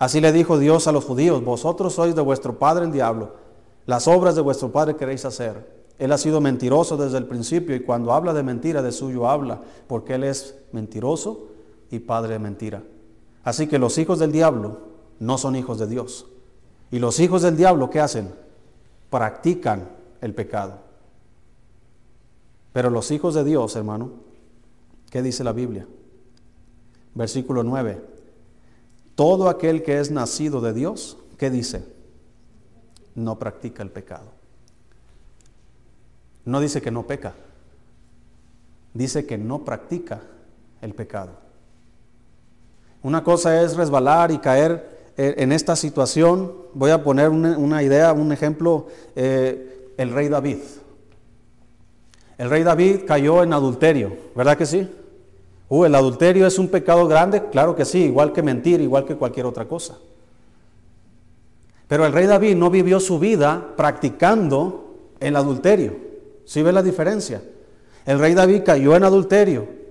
Así 0.00 0.20
le 0.20 0.32
dijo 0.32 0.58
Dios 0.58 0.88
a 0.88 0.92
los 0.92 1.04
judíos, 1.04 1.44
vosotros 1.44 1.94
sois 1.94 2.16
de 2.16 2.22
vuestro 2.22 2.58
padre 2.58 2.86
el 2.86 2.92
diablo, 2.92 3.36
las 3.86 4.08
obras 4.08 4.34
de 4.34 4.40
vuestro 4.40 4.72
padre 4.72 4.96
queréis 4.96 5.24
hacer. 5.24 5.81
Él 6.02 6.10
ha 6.10 6.18
sido 6.18 6.40
mentiroso 6.40 6.96
desde 6.96 7.18
el 7.18 7.26
principio 7.26 7.76
y 7.76 7.84
cuando 7.84 8.12
habla 8.12 8.34
de 8.34 8.42
mentira 8.42 8.82
de 8.82 8.90
suyo 8.90 9.28
habla, 9.28 9.60
porque 9.86 10.14
Él 10.14 10.24
es 10.24 10.56
mentiroso 10.72 11.46
y 11.92 12.00
padre 12.00 12.32
de 12.32 12.38
mentira. 12.40 12.82
Así 13.44 13.68
que 13.68 13.78
los 13.78 13.96
hijos 13.98 14.18
del 14.18 14.32
diablo 14.32 14.80
no 15.20 15.38
son 15.38 15.54
hijos 15.54 15.78
de 15.78 15.86
Dios. 15.86 16.26
Y 16.90 16.98
los 16.98 17.20
hijos 17.20 17.42
del 17.42 17.56
diablo, 17.56 17.88
¿qué 17.88 18.00
hacen? 18.00 18.34
Practican 19.10 19.90
el 20.20 20.34
pecado. 20.34 20.80
Pero 22.72 22.90
los 22.90 23.12
hijos 23.12 23.34
de 23.34 23.44
Dios, 23.44 23.76
hermano, 23.76 24.10
¿qué 25.08 25.22
dice 25.22 25.44
la 25.44 25.52
Biblia? 25.52 25.86
Versículo 27.14 27.62
9. 27.62 28.02
Todo 29.14 29.48
aquel 29.48 29.84
que 29.84 30.00
es 30.00 30.10
nacido 30.10 30.60
de 30.60 30.72
Dios, 30.72 31.16
¿qué 31.38 31.48
dice? 31.48 31.86
No 33.14 33.38
practica 33.38 33.84
el 33.84 33.92
pecado. 33.92 34.41
No 36.44 36.60
dice 36.60 36.82
que 36.82 36.90
no 36.90 37.04
peca. 37.04 37.34
Dice 38.94 39.26
que 39.26 39.38
no 39.38 39.64
practica 39.64 40.20
el 40.80 40.94
pecado. 40.94 41.30
Una 43.02 43.24
cosa 43.24 43.62
es 43.62 43.76
resbalar 43.76 44.30
y 44.30 44.38
caer 44.38 45.12
eh, 45.16 45.34
en 45.38 45.52
esta 45.52 45.76
situación. 45.76 46.52
Voy 46.74 46.90
a 46.90 47.02
poner 47.02 47.30
una, 47.30 47.82
idea, 47.82 48.12
un 48.12 48.32
ejemplo, 48.32 48.86
eh, 49.16 49.92
el 49.96 50.12
rey 50.12 50.28
David. 50.28 50.58
El 52.38 52.50
rey 52.50 52.62
David 52.62 53.02
cayó 53.06 53.42
en 53.42 53.52
adulterio, 53.52 54.16
¿verdad 54.34 54.56
que 54.56 54.66
sí? 54.66 54.88
Uh, 55.68 55.84
el 55.84 55.94
adulterio 55.94 56.46
es 56.46 56.58
un 56.58 56.68
pecado 56.68 57.06
grande, 57.06 57.48
claro 57.50 57.74
que 57.76 57.84
sí, 57.84 58.04
igual 58.04 58.32
que 58.32 58.42
mentir, 58.42 58.80
igual 58.80 59.04
que 59.04 59.16
cualquier 59.16 59.46
otra 59.46 59.66
cosa. 59.66 59.96
Pero 61.88 62.04
el 62.04 62.12
rey 62.12 62.26
David 62.26 62.56
no 62.56 62.68
vivió 62.70 63.00
su 63.00 63.18
vida 63.18 63.74
practicando 63.76 64.96
el 65.20 65.36
adulterio. 65.36 65.94
¿Sí 66.44 66.62
ve 66.62 66.72
la 66.72 66.82
diferencia? 66.82 67.42
El 68.04 68.18
rey 68.18 68.34
David 68.34 68.62
cayó 68.64 68.96
en 68.96 69.04
adulterio 69.04 69.82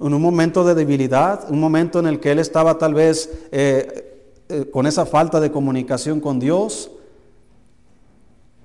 en 0.00 0.14
un 0.14 0.22
momento 0.22 0.64
de 0.64 0.74
debilidad, 0.74 1.50
un 1.50 1.58
momento 1.60 1.98
en 1.98 2.06
el 2.06 2.20
que 2.20 2.30
él 2.30 2.38
estaba 2.38 2.78
tal 2.78 2.94
vez 2.94 3.48
eh, 3.50 4.42
eh, 4.48 4.70
con 4.70 4.86
esa 4.86 5.06
falta 5.06 5.40
de 5.40 5.50
comunicación 5.50 6.20
con 6.20 6.38
Dios 6.38 6.90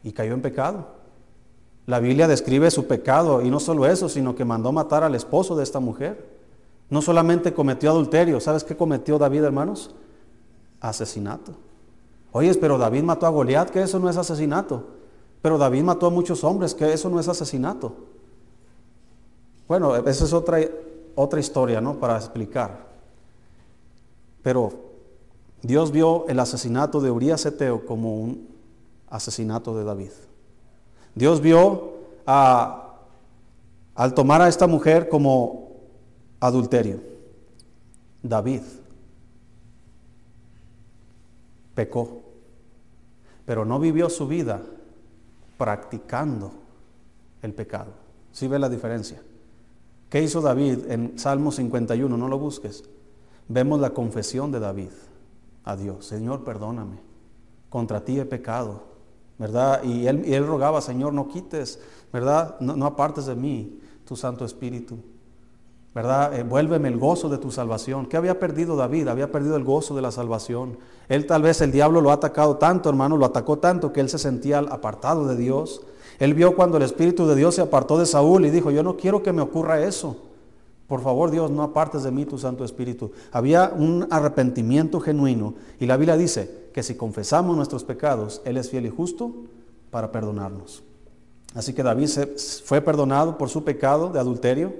y 0.03 0.11
cayó 0.11 0.33
en 0.33 0.41
pecado. 0.41 0.87
La 1.85 1.99
Biblia 1.99 2.27
describe 2.27 2.69
su 2.71 2.85
pecado 2.85 3.41
y 3.41 3.49
no 3.49 3.59
solo 3.59 3.85
eso, 3.87 4.07
sino 4.07 4.35
que 4.35 4.45
mandó 4.45 4.71
matar 4.71 5.03
al 5.03 5.15
esposo 5.15 5.55
de 5.55 5.63
esta 5.63 5.79
mujer. 5.79 6.33
No 6.89 7.01
solamente 7.01 7.53
cometió 7.53 7.89
adulterio, 7.89 8.39
¿sabes 8.39 8.63
qué 8.63 8.77
cometió 8.77 9.17
David, 9.17 9.43
hermanos? 9.43 9.93
Asesinato. 10.79 11.53
Oye, 12.31 12.53
pero 12.55 12.77
David 12.77 13.03
mató 13.03 13.25
a 13.25 13.29
Goliat, 13.29 13.69
que 13.69 13.81
eso 13.81 13.99
no 13.99 14.09
es 14.09 14.17
asesinato. 14.17 14.87
Pero 15.43 15.57
David 15.57 15.83
mató 15.83 16.07
a 16.07 16.09
muchos 16.09 16.41
hombres, 16.45 16.73
que 16.73 16.93
eso 16.93 17.09
no 17.09 17.19
es 17.19 17.27
asesinato. 17.27 17.93
Bueno, 19.67 19.93
esa 19.93 20.23
es 20.23 20.31
otra, 20.31 20.57
otra 21.15 21.41
historia, 21.41 21.81
¿no? 21.81 21.95
Para 21.95 22.15
explicar. 22.15 22.87
Pero 24.41 24.71
Dios 25.61 25.91
vio 25.91 26.25
el 26.29 26.39
asesinato 26.39 27.01
de 27.01 27.11
Urias 27.11 27.45
Eteo 27.45 27.85
como 27.85 28.15
un 28.15 28.47
asesinato 29.09 29.77
de 29.77 29.83
David. 29.83 30.11
Dios 31.13 31.41
vio 31.41 31.91
al 32.25 34.13
tomar 34.15 34.41
a 34.41 34.47
esta 34.47 34.65
mujer 34.65 35.09
como 35.09 35.71
adulterio. 36.39 37.01
David 38.21 38.61
pecó, 41.75 42.21
pero 43.45 43.65
no 43.65 43.77
vivió 43.77 44.09
su 44.09 44.25
vida 44.25 44.61
practicando 45.57 46.51
el 47.41 47.53
pecado. 47.53 47.91
¿Sí 48.31 48.47
ve 48.47 48.59
la 48.59 48.69
diferencia? 48.69 49.21
¿Qué 50.09 50.21
hizo 50.21 50.41
David 50.41 50.91
en 50.91 51.17
Salmo 51.17 51.51
51? 51.51 52.17
No 52.17 52.27
lo 52.27 52.37
busques. 52.37 52.83
Vemos 53.47 53.79
la 53.79 53.91
confesión 53.91 54.51
de 54.51 54.59
David 54.59 54.91
a 55.63 55.75
Dios. 55.75 56.05
Señor, 56.05 56.43
perdóname. 56.43 56.99
Contra 57.69 58.03
ti 58.03 58.19
he 58.19 58.25
pecado. 58.25 58.93
¿Verdad? 59.37 59.83
Y 59.83 60.05
él, 60.07 60.23
él 60.25 60.45
rogaba, 60.45 60.79
Señor, 60.81 61.13
no 61.13 61.27
quites, 61.27 61.79
¿verdad? 62.11 62.55
No, 62.59 62.75
no, 62.75 62.85
apartes 62.85 63.25
de 63.25 63.35
mí 63.35 63.79
tu 64.05 64.15
Santo 64.15 64.45
Espíritu. 64.45 64.99
¿Verdad? 65.93 66.33
Eh, 66.37 66.43
vuélveme 66.43 66.87
el 66.87 66.97
gozo 66.97 67.29
de 67.29 67.37
tu 67.37 67.51
salvación. 67.51 68.07
¿Qué 68.07 68.17
había 68.17 68.39
perdido 68.39 68.75
David? 68.75 69.07
Había 69.07 69.31
perdido 69.31 69.55
el 69.55 69.63
gozo 69.63 69.95
de 69.95 70.01
la 70.01 70.11
salvación. 70.11 70.77
Él 71.07 71.27
tal 71.27 71.43
vez 71.43 71.61
el 71.61 71.71
diablo 71.71 72.01
lo 72.01 72.09
ha 72.09 72.15
atacado 72.15 72.57
tanto, 72.57 72.89
hermano, 72.89 73.15
lo 73.15 73.25
atacó 73.25 73.59
tanto 73.59 73.93
que 73.93 74.01
él 74.01 74.09
se 74.09 74.17
sentía 74.17 74.59
apartado 74.59 75.27
de 75.27 75.35
Dios. 75.35 75.81
Él 76.19 76.33
vio 76.33 76.55
cuando 76.55 76.77
el 76.77 76.83
Espíritu 76.83 77.27
de 77.27 77.35
Dios 77.35 77.55
se 77.55 77.61
apartó 77.61 77.97
de 77.99 78.05
Saúl 78.05 78.45
y 78.45 78.49
dijo, 78.49 78.71
yo 78.71 78.81
no 78.81 78.97
quiero 78.97 79.21
que 79.21 79.33
me 79.33 79.41
ocurra 79.41 79.83
eso. 79.83 80.17
Por 80.87 81.01
favor, 81.01 81.31
Dios, 81.31 81.51
no 81.51 81.63
apartes 81.63 82.03
de 82.03 82.11
mí 82.11 82.25
tu 82.25 82.37
Santo 82.37 82.63
Espíritu. 82.63 83.11
Había 83.31 83.71
un 83.75 84.07
arrepentimiento 84.09 84.99
genuino 84.99 85.53
y 85.79 85.85
la 85.85 85.97
Biblia 85.97 86.17
dice 86.17 86.69
que 86.73 86.83
si 86.83 86.95
confesamos 86.95 87.55
nuestros 87.55 87.83
pecados, 87.83 88.41
Él 88.45 88.57
es 88.57 88.69
fiel 88.69 88.85
y 88.85 88.89
justo 88.89 89.31
para 89.91 90.11
perdonarnos. 90.11 90.83
Así 91.53 91.73
que 91.73 91.83
David 91.83 92.09
fue 92.65 92.81
perdonado 92.81 93.37
por 93.37 93.49
su 93.49 93.63
pecado 93.63 94.09
de 94.09 94.19
adulterio. 94.19 94.73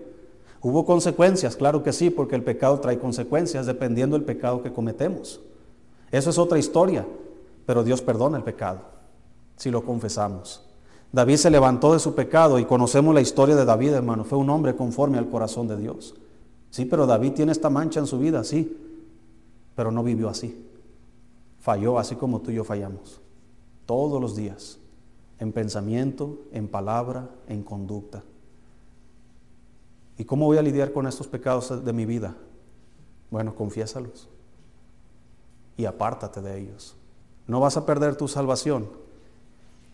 Hubo 0.63 0.85
consecuencias, 0.85 1.57
claro 1.57 1.83
que 1.83 1.91
sí, 1.91 2.09
porque 2.09 2.35
el 2.35 2.43
pecado 2.43 2.79
trae 2.79 2.97
consecuencias 2.97 3.65
dependiendo 3.65 4.17
del 4.17 4.25
pecado 4.25 4.63
que 4.63 4.71
cometemos. 4.71 5.41
Eso 6.09 6.29
es 6.29 6.37
otra 6.37 6.57
historia, 6.57 7.05
pero 7.65 7.83
Dios 7.83 8.01
perdona 8.01 8.37
el 8.37 8.43
pecado 8.43 8.93
si 9.57 9.69
lo 9.69 9.83
confesamos. 9.83 10.63
David 11.11 11.35
se 11.35 11.49
levantó 11.49 11.93
de 11.93 11.99
su 11.99 12.15
pecado 12.15 12.59
y 12.59 12.65
conocemos 12.65 13.13
la 13.13 13.21
historia 13.21 13.55
de 13.55 13.65
David, 13.65 13.91
hermano. 13.91 14.23
Fue 14.23 14.37
un 14.37 14.49
hombre 14.49 14.75
conforme 14.75 15.17
al 15.17 15.29
corazón 15.29 15.67
de 15.67 15.77
Dios. 15.77 16.15
Sí, 16.69 16.85
pero 16.85 17.05
David 17.05 17.33
tiene 17.33 17.51
esta 17.51 17.69
mancha 17.69 17.99
en 17.99 18.07
su 18.07 18.17
vida, 18.17 18.43
sí, 18.43 18.75
pero 19.75 19.91
no 19.91 20.01
vivió 20.01 20.29
así. 20.29 20.65
Falló 21.59 21.99
así 21.99 22.15
como 22.15 22.41
tú 22.41 22.51
y 22.51 22.55
yo 22.55 22.63
fallamos. 22.63 23.21
Todos 23.85 24.19
los 24.19 24.35
días, 24.35 24.79
en 25.39 25.51
pensamiento, 25.51 26.39
en 26.51 26.67
palabra, 26.67 27.29
en 27.47 27.63
conducta. 27.63 28.23
¿Y 30.17 30.25
cómo 30.25 30.45
voy 30.45 30.57
a 30.57 30.61
lidiar 30.61 30.91
con 30.91 31.07
estos 31.07 31.27
pecados 31.27 31.83
de 31.83 31.93
mi 31.93 32.05
vida? 32.05 32.35
Bueno, 33.31 33.55
confiésalos 33.55 34.29
y 35.75 35.85
apártate 35.85 36.41
de 36.41 36.59
ellos. 36.59 36.95
No 37.47 37.59
vas 37.59 37.77
a 37.77 37.85
perder 37.85 38.15
tu 38.15 38.27
salvación, 38.27 38.87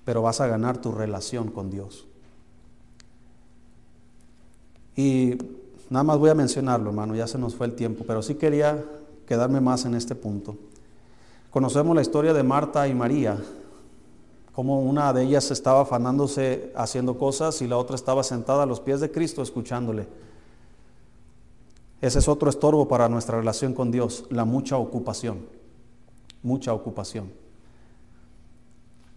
pero 0.05 0.21
vas 0.21 0.41
a 0.41 0.47
ganar 0.47 0.81
tu 0.81 0.91
relación 0.91 1.49
con 1.49 1.69
Dios. 1.69 2.05
Y 4.95 5.37
nada 5.89 6.03
más 6.03 6.17
voy 6.17 6.29
a 6.29 6.35
mencionarlo, 6.35 6.89
hermano, 6.89 7.15
ya 7.15 7.27
se 7.27 7.37
nos 7.37 7.55
fue 7.55 7.67
el 7.67 7.75
tiempo, 7.75 8.03
pero 8.05 8.21
sí 8.21 8.35
quería 8.35 8.83
quedarme 9.25 9.61
más 9.61 9.85
en 9.85 9.95
este 9.95 10.15
punto. 10.15 10.57
Conocemos 11.49 11.95
la 11.95 12.01
historia 12.01 12.33
de 12.33 12.43
Marta 12.43 12.87
y 12.87 12.93
María, 12.93 13.41
como 14.53 14.81
una 14.81 15.13
de 15.13 15.23
ellas 15.23 15.51
estaba 15.51 15.81
afanándose 15.81 16.71
haciendo 16.75 17.17
cosas 17.17 17.61
y 17.61 17.67
la 17.67 17.77
otra 17.77 17.95
estaba 17.95 18.23
sentada 18.23 18.63
a 18.63 18.65
los 18.65 18.79
pies 18.79 18.99
de 18.99 19.11
Cristo 19.11 19.41
escuchándole. 19.41 20.07
Ese 22.01 22.19
es 22.19 22.27
otro 22.27 22.49
estorbo 22.49 22.87
para 22.87 23.09
nuestra 23.09 23.37
relación 23.37 23.73
con 23.73 23.91
Dios, 23.91 24.25
la 24.29 24.45
mucha 24.45 24.77
ocupación, 24.77 25.39
mucha 26.41 26.73
ocupación. 26.73 27.31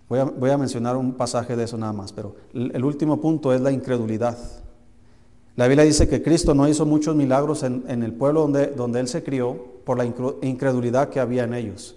Voy 0.09 0.51
a, 0.51 0.59
mencionar 0.59 0.97
un 0.99 1.15
pasaje 1.15 1.57
de 1.57 1.65
eso 1.65 1.79
nada 1.79 1.95
más, 1.95 2.13
pero 2.13 2.37
el, 2.53 2.85
último 2.85 3.19
punto 3.19 3.55
es 3.55 3.63
la 3.63 3.73
incredulidad. 3.73 4.37
La 5.57 5.69
Biblia 5.69 5.87
dice 5.87 6.07
que 6.07 6.23
Cristo 6.23 6.55
no 6.55 6.69
hizo 6.69 6.85
muchos 6.85 7.17
milagros 7.17 7.63
en, 7.63 7.85
el 7.89 8.13
pueblo 8.13 8.43
donde, 8.43 8.67
donde 8.67 9.01
Él 9.01 9.09
se 9.09 9.23
crió 9.23 9.57
por 9.87 9.97
la 9.97 10.05
incredulidad 10.05 11.09
que 11.09 11.19
había 11.19 11.45
en 11.45 11.55
ellos. 11.55 11.97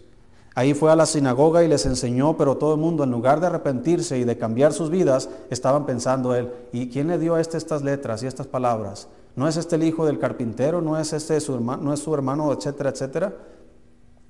Ahí 0.56 0.74
fue 0.74 0.90
a 0.90 0.96
la 0.96 1.06
sinagoga 1.06 1.64
y 1.64 1.68
les 1.68 1.86
enseñó, 1.86 2.38
pero 2.38 2.56
todo 2.56 2.76
el 2.76 2.80
mundo, 2.80 3.04
en 3.04 3.12
lugar 3.12 3.42
de 3.42 3.48
arrepentirse 3.48 4.18
y 4.18 4.24
de 4.24 4.38
cambiar 4.38 4.72
sus 4.72 4.90
vidas, 4.90 5.30
estaban 5.50 5.86
pensando 5.86 6.34
él, 6.34 6.50
¿y 6.72 6.88
quién 6.90 7.10
le 7.10 7.20
dio 7.20 7.36
a 7.36 7.42
este 7.42 7.58
estas 7.58 7.84
letras 7.84 8.24
y 8.24 8.28
estas 8.28 8.48
palabras? 8.48 9.10
¿No 9.36 9.50
es 9.50 9.58
este 9.58 9.76
el 9.76 9.84
hijo 9.84 10.06
del 10.06 10.18
carpintero? 10.18 10.82
¿No 10.82 10.98
es 10.98 11.12
este 11.12 11.42
su 11.42 11.54
hermano, 11.56 11.84
no 11.84 11.94
es 11.94 12.00
su 12.00 12.14
hermano, 12.14 12.54
etcétera, 12.54 12.92
etcétera? 12.92 13.34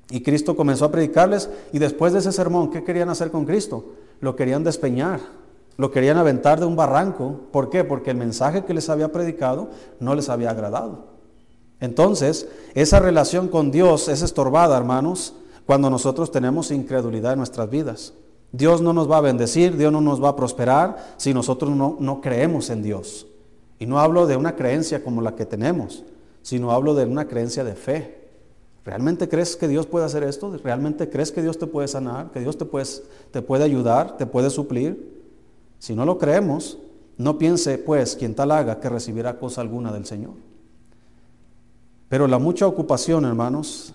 Y 0.10 0.24
Cristo 0.24 0.56
comenzó 0.56 0.86
a 0.86 0.92
predicarles 0.92 1.48
y 1.72 1.78
después 1.78 2.12
de 2.14 2.20
ese 2.20 2.32
sermón, 2.32 2.72
¿qué 2.72 2.84
querían 2.84 3.10
hacer 3.10 3.30
con 3.30 3.46
Cristo? 3.46 3.94
Lo 4.20 4.36
querían 4.36 4.64
despeñar, 4.64 5.20
lo 5.78 5.92
querían 5.92 6.18
aventar 6.18 6.60
de 6.60 6.66
un 6.66 6.76
barranco. 6.76 7.42
¿Por 7.52 7.70
qué? 7.70 7.84
Porque 7.84 8.10
el 8.10 8.18
mensaje 8.18 8.66
que 8.66 8.74
les 8.74 8.90
había 8.90 9.12
predicado 9.12 9.70
no 10.00 10.16
les 10.16 10.30
había 10.30 10.50
agradado. 10.50 11.06
Entonces, 11.80 12.48
esa 12.74 13.00
relación 13.00 13.48
con 13.48 13.70
Dios 13.70 14.08
es 14.08 14.24
estorbada, 14.24 14.76
hermanos, 14.76 15.36
cuando 15.65 15.89
nosotros 15.89 16.32
tenemos 16.32 16.71
incredulidad 16.71 17.34
en 17.34 17.39
nuestras 17.39 17.69
vidas. 17.69 18.13
Dios 18.51 18.82
no 18.82 18.93
nos 18.93 19.10
va 19.10 19.17
a 19.17 19.21
bendecir, 19.21 19.75
Dios 19.75 19.91
no 19.91 20.01
nos 20.01 20.23
va 20.23 20.30
a 20.30 20.36
prosperar 20.36 21.15
si 21.17 21.34
nosotros 21.34 21.71
no, 21.71 21.98
no 22.00 22.21
creemos 22.21 22.69
en 22.69 22.83
Dios. 22.83 23.27
Y 23.79 23.85
no 23.85 24.00
hablo 24.00 24.27
de 24.27 24.37
una 24.37 24.56
creencia 24.56 25.04
como 25.04 25.21
la 25.21 25.35
que 25.35 25.46
tenemos, 25.46 26.04
sino 26.42 26.71
hablo 26.71 26.94
de 26.94 27.06
una 27.06 27.27
creencia 27.27 27.63
de 27.63 27.75
fe. 27.75 28.29
¿Realmente 28.85 29.27
crees 29.27 29.56
que 29.56 29.67
Dios 29.67 29.87
puede 29.87 30.06
hacer 30.06 30.23
esto? 30.23 30.56
¿Realmente 30.63 31.10
crees 31.10 31.31
que 31.31 31.42
Dios 31.42 31.58
te 31.58 31.65
puede 31.65 31.87
sanar? 31.87 32.31
¿Que 32.31 32.40
Dios 32.40 32.58
te 32.58 32.65
puede, 32.65 32.85
te 33.31 33.42
puede 33.42 33.63
ayudar? 33.63 34.15
¿Te 34.17 34.27
puede 34.27 34.52
suplir? 34.52 35.23
Si 35.79 35.96
no 35.96 36.06
lo 36.06 36.19
creemos, 36.19 36.77
no 37.17 37.40
piense 37.40 37.79
pues 37.79 38.15
quien 38.15 38.35
tal 38.35 38.52
haga 38.52 38.79
que 38.79 38.87
recibirá 38.87 39.40
cosa 39.40 39.62
alguna 39.62 39.92
del 39.92 40.06
Señor. 40.06 40.33
Pero 42.10 42.27
la 42.27 42.37
mucha 42.37 42.67
ocupación, 42.67 43.25
hermanos, 43.25 43.94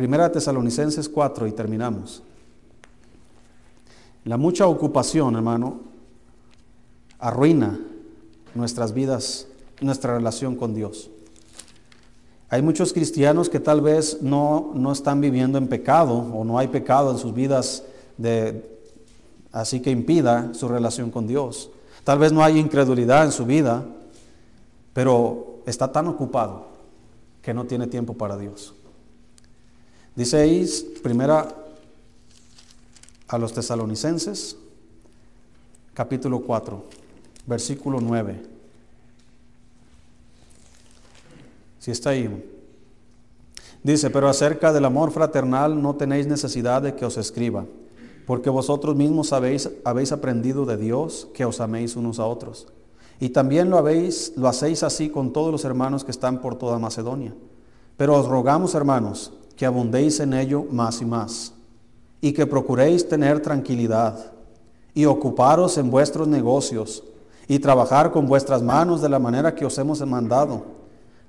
Primera 0.00 0.32
Tesalonicenses 0.32 1.10
4 1.10 1.46
y 1.46 1.52
terminamos. 1.52 2.22
La 4.24 4.38
mucha 4.38 4.66
ocupación, 4.66 5.36
hermano, 5.36 5.80
arruina 7.18 7.78
nuestras 8.54 8.94
vidas, 8.94 9.46
nuestra 9.82 10.14
relación 10.14 10.56
con 10.56 10.72
Dios. 10.72 11.10
Hay 12.48 12.62
muchos 12.62 12.94
cristianos 12.94 13.50
que 13.50 13.60
tal 13.60 13.82
vez 13.82 14.22
no, 14.22 14.72
no 14.74 14.90
están 14.90 15.20
viviendo 15.20 15.58
en 15.58 15.68
pecado 15.68 16.14
o 16.14 16.46
no 16.46 16.58
hay 16.58 16.68
pecado 16.68 17.10
en 17.10 17.18
sus 17.18 17.34
vidas 17.34 17.84
de, 18.16 18.80
así 19.52 19.80
que 19.80 19.90
impida 19.90 20.54
su 20.54 20.66
relación 20.66 21.10
con 21.10 21.26
Dios. 21.26 21.68
Tal 22.04 22.18
vez 22.18 22.32
no 22.32 22.42
hay 22.42 22.58
incredulidad 22.58 23.26
en 23.26 23.32
su 23.32 23.44
vida, 23.44 23.84
pero 24.94 25.60
pero 25.60 25.60
está 25.66 25.92
tan 25.92 26.06
ocupado 26.06 26.68
que 27.42 27.52
no 27.52 27.66
tiene 27.66 27.86
tiempo 27.86 28.14
para 28.14 28.38
Dios. 28.38 28.74
Dice 30.16 30.74
primera 31.02 31.54
a 33.28 33.38
los 33.38 33.52
tesalonicenses, 33.52 34.56
capítulo 35.94 36.40
4, 36.40 36.84
versículo 37.46 38.00
9. 38.00 38.42
Si 41.78 41.90
está 41.90 42.10
ahí. 42.10 42.44
Dice, 43.82 44.10
pero 44.10 44.28
acerca 44.28 44.72
del 44.72 44.84
amor 44.84 45.10
fraternal 45.10 45.80
no 45.80 45.94
tenéis 45.96 46.26
necesidad 46.26 46.82
de 46.82 46.94
que 46.96 47.06
os 47.06 47.16
escriba, 47.16 47.64
porque 48.26 48.50
vosotros 48.50 48.96
mismos 48.96 49.32
habéis, 49.32 49.70
habéis 49.84 50.12
aprendido 50.12 50.66
de 50.66 50.76
Dios 50.76 51.28
que 51.32 51.44
os 51.44 51.60
améis 51.60 51.96
unos 51.96 52.18
a 52.18 52.26
otros. 52.26 52.66
Y 53.20 53.30
también 53.30 53.70
lo, 53.70 53.78
habéis, 53.78 54.32
lo 54.36 54.48
hacéis 54.48 54.82
así 54.82 55.08
con 55.08 55.32
todos 55.32 55.52
los 55.52 55.64
hermanos 55.64 56.04
que 56.04 56.10
están 56.10 56.40
por 56.40 56.56
toda 56.56 56.78
Macedonia. 56.78 57.32
Pero 57.96 58.18
os 58.18 58.26
rogamos, 58.26 58.74
hermanos, 58.74 59.32
que 59.60 59.66
abundéis 59.66 60.20
en 60.20 60.32
ello 60.32 60.64
más 60.70 61.02
y 61.02 61.04
más, 61.04 61.52
y 62.22 62.32
que 62.32 62.46
procuréis 62.46 63.06
tener 63.06 63.42
tranquilidad, 63.42 64.32
y 64.94 65.04
ocuparos 65.04 65.76
en 65.76 65.90
vuestros 65.90 66.26
negocios, 66.26 67.04
y 67.46 67.58
trabajar 67.58 68.10
con 68.10 68.26
vuestras 68.26 68.62
manos 68.62 69.02
de 69.02 69.10
la 69.10 69.18
manera 69.18 69.54
que 69.54 69.66
os 69.66 69.76
hemos 69.76 70.00
mandado 70.06 70.62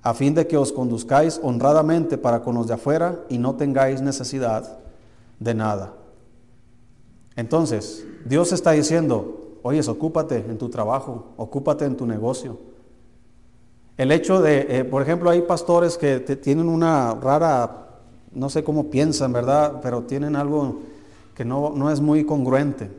a 0.02 0.14
fin 0.14 0.34
de 0.34 0.48
que 0.48 0.56
os 0.56 0.72
conduzcáis 0.72 1.42
honradamente 1.44 2.18
para 2.18 2.42
con 2.42 2.56
los 2.56 2.68
de 2.68 2.76
afuera 2.76 3.20
y 3.28 3.38
no 3.38 3.56
tengáis 3.56 4.02
necesidad 4.02 4.80
de 5.38 5.54
nada. 5.54 5.92
Entonces, 7.36 8.08
Dios 8.24 8.54
está 8.54 8.72
diciendo, 8.72 9.58
oyes, 9.62 9.90
ocúpate 9.90 10.38
en 10.38 10.58
tu 10.58 10.70
trabajo, 10.70 11.34
ocúpate 11.36 11.84
en 11.84 11.98
tu 11.98 12.06
negocio. 12.06 12.60
El 13.98 14.10
hecho 14.10 14.42
de, 14.42 14.68
eh, 14.70 14.84
por 14.86 15.02
ejemplo, 15.02 15.30
hay 15.30 15.42
pastores 15.42 15.98
que 15.98 16.22
tienen 16.22 16.70
una 16.70 17.14
rara, 17.16 17.90
no 18.34 18.50
sé 18.50 18.64
cómo 18.64 18.90
piensan, 18.90 19.34
¿verdad? 19.34 19.80
Pero 19.82 20.04
tienen 20.04 20.36
algo 20.36 20.80
que 21.36 21.46
no, 21.46 21.74
no 21.76 21.92
es 21.92 22.02
muy 22.02 22.26
congruente. 22.26 22.92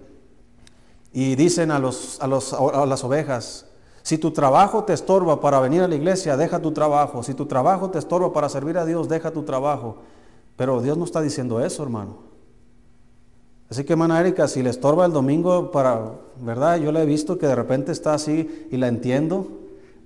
Y 1.13 1.35
dicen 1.35 1.71
a, 1.71 1.79
los, 1.79 2.21
a, 2.21 2.27
los, 2.27 2.53
a 2.53 2.87
las 2.87 3.05
ovejas, 3.05 3.67
si 4.03 4.19
tu 4.19 4.33
trabajo 4.33 4.85
te 4.85 4.93
estorba 4.93 5.41
para 5.41 5.61
venir 5.61 5.83
a 5.83 5.89
la 5.89 5.95
iglesia, 5.95 6.37
deja 6.37 6.59
tu 6.61 6.73
trabajo. 6.73 7.23
Si 7.23 7.35
tu 7.35 7.47
trabajo 7.47 7.91
te 7.91 7.99
estorba 7.99 8.33
para 8.33 8.49
servir 8.49 8.79
a 8.79 8.85
Dios, 8.85 9.09
deja 9.09 9.31
tu 9.31 9.43
trabajo. 9.43 9.99
Pero 10.57 10.81
Dios 10.81 10.99
no 10.99 11.05
está 11.05 11.21
diciendo 11.21 11.61
eso, 11.65 11.83
hermano. 11.83 12.33
Así 13.71 13.85
que, 13.85 13.95
hermana 13.95 14.21
Erika, 14.21 14.49
si 14.49 14.63
le 14.63 14.71
estorba 14.71 15.07
el 15.07 15.13
domingo 15.13 15.71
para, 15.71 16.13
¿verdad? 16.41 16.77
Yo 16.79 16.93
le 16.93 17.03
he 17.03 17.07
visto 17.07 17.39
que 17.39 17.47
de 17.47 17.55
repente 17.55 17.93
está 17.93 18.15
así 18.15 18.67
y 18.71 18.77
la 18.77 18.89
entiendo. 18.89 19.49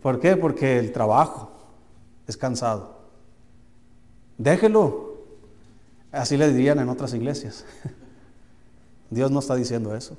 ¿Por 0.03 0.20
qué? 0.20 0.37
Porque 0.37 0.79
el 0.79 0.93
trabajo 0.93 1.51
es 2.29 2.37
cansado. 2.37 2.97
Déjelo. 4.39 5.05
Así 6.12 6.36
le 6.36 6.52
dirían 6.52 6.78
en 6.78 6.88
otras 6.88 7.14
iglesias. 7.14 7.64
Dios 9.11 9.30
no 9.30 9.40
está 9.40 9.54
diciendo 9.54 9.94
eso. 9.94 10.16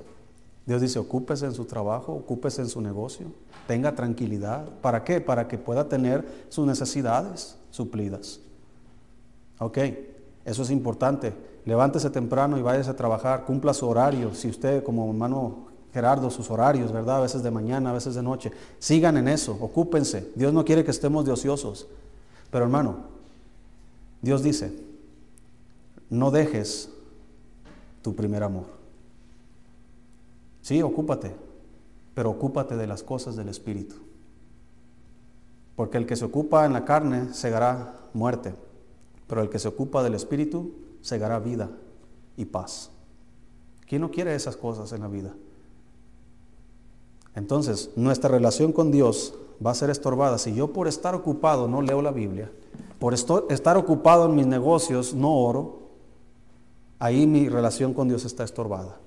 Dios 0.68 0.82
dice, 0.82 0.98
ocúpese 0.98 1.46
en 1.46 1.54
su 1.54 1.64
trabajo, 1.64 2.12
ocúpese 2.12 2.60
en 2.60 2.68
su 2.68 2.82
negocio, 2.82 3.26
tenga 3.66 3.94
tranquilidad. 3.94 4.68
¿Para 4.82 5.02
qué? 5.02 5.20
Para 5.20 5.48
que 5.48 5.56
pueda 5.56 5.88
tener 5.88 6.26
sus 6.50 6.66
necesidades 6.66 7.56
suplidas. 7.70 8.40
Ok, 9.58 9.78
eso 10.44 10.62
es 10.62 10.70
importante. 10.70 11.32
Levántese 11.64 12.10
temprano 12.10 12.58
y 12.58 12.62
váyase 12.62 12.90
a 12.90 12.96
trabajar, 12.96 13.46
cumpla 13.46 13.72
su 13.72 13.88
horario. 13.88 14.34
Si 14.34 14.48
usted, 14.48 14.82
como 14.82 15.08
hermano 15.08 15.68
Gerardo, 15.92 16.30
sus 16.30 16.50
horarios, 16.50 16.92
¿verdad? 16.92 17.16
A 17.16 17.20
veces 17.20 17.42
de 17.42 17.50
mañana, 17.50 17.90
a 17.90 17.94
veces 17.94 18.14
de 18.14 18.22
noche. 18.22 18.52
Sigan 18.78 19.16
en 19.16 19.28
eso, 19.28 19.56
ocúpense. 19.58 20.30
Dios 20.34 20.52
no 20.52 20.64
quiere 20.64 20.84
que 20.84 20.90
estemos 20.90 21.24
de 21.24 21.32
ociosos. 21.32 21.88
Pero 22.50 22.64
hermano, 22.64 22.96
Dios 24.20 24.42
dice, 24.42 24.72
no 26.10 26.30
dejes 26.30 26.90
tu 28.02 28.14
primer 28.14 28.42
amor. 28.42 28.66
Sí, 30.62 30.82
ocúpate, 30.82 31.34
pero 32.14 32.30
ocúpate 32.30 32.76
de 32.76 32.86
las 32.86 33.02
cosas 33.02 33.36
del 33.36 33.48
Espíritu. 33.48 33.96
Porque 35.76 35.98
el 35.98 36.06
que 36.06 36.16
se 36.16 36.24
ocupa 36.24 36.66
en 36.66 36.72
la 36.72 36.84
carne 36.84 37.32
segará 37.32 37.94
muerte, 38.12 38.54
pero 39.26 39.42
el 39.42 39.48
que 39.48 39.58
se 39.58 39.68
ocupa 39.68 40.02
del 40.02 40.14
Espíritu 40.14 40.72
segará 41.00 41.38
vida 41.38 41.70
y 42.36 42.44
paz. 42.44 42.90
¿Quién 43.86 44.02
no 44.02 44.10
quiere 44.10 44.34
esas 44.34 44.56
cosas 44.56 44.92
en 44.92 45.00
la 45.00 45.08
vida? 45.08 45.32
Entonces, 47.34 47.90
nuestra 47.94 48.28
relación 48.28 48.72
con 48.72 48.90
Dios 48.90 49.34
va 49.64 49.70
a 49.70 49.74
ser 49.74 49.90
estorbada. 49.90 50.38
Si 50.38 50.54
yo 50.54 50.72
por 50.72 50.88
estar 50.88 51.14
ocupado 51.14 51.68
no 51.68 51.82
leo 51.82 52.02
la 52.02 52.10
Biblia, 52.10 52.50
por 52.98 53.14
estar 53.14 53.76
ocupado 53.76 54.26
en 54.26 54.34
mis 54.34 54.46
negocios 54.46 55.14
no 55.14 55.34
oro, 55.36 55.77
ahí 56.98 57.26
mi 57.26 57.48
relación 57.48 57.94
con 57.94 58.08
Dios 58.08 58.24
está 58.24 58.44
estorbada. 58.44 59.00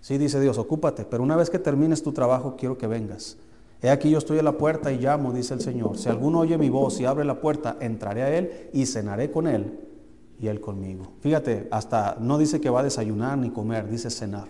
Sí, 0.00 0.18
dice 0.18 0.40
Dios, 0.40 0.58
ocúpate, 0.58 1.04
pero 1.04 1.22
una 1.22 1.36
vez 1.36 1.48
que 1.48 1.58
termines 1.58 2.02
tu 2.02 2.12
trabajo, 2.12 2.56
quiero 2.56 2.76
que 2.76 2.86
vengas. 2.86 3.36
He 3.80 3.90
aquí 3.90 4.10
yo 4.10 4.18
estoy 4.18 4.38
a 4.38 4.42
la 4.42 4.58
puerta 4.58 4.92
y 4.92 4.98
llamo, 4.98 5.32
dice 5.32 5.54
el 5.54 5.60
Señor. 5.60 5.98
Si 5.98 6.08
alguno 6.08 6.40
oye 6.40 6.56
mi 6.58 6.70
voz 6.70 7.00
y 7.00 7.04
abre 7.04 7.24
la 7.24 7.40
puerta, 7.40 7.76
entraré 7.80 8.22
a 8.22 8.36
él 8.36 8.68
y 8.72 8.86
cenaré 8.86 9.30
con 9.30 9.46
él 9.46 9.78
y 10.38 10.48
él 10.48 10.60
conmigo. 10.60 11.12
Fíjate, 11.20 11.68
hasta 11.70 12.16
no 12.20 12.38
dice 12.38 12.60
que 12.60 12.70
va 12.70 12.80
a 12.80 12.84
desayunar 12.84 13.38
ni 13.38 13.50
comer, 13.50 13.88
dice 13.88 14.10
cenar. 14.10 14.48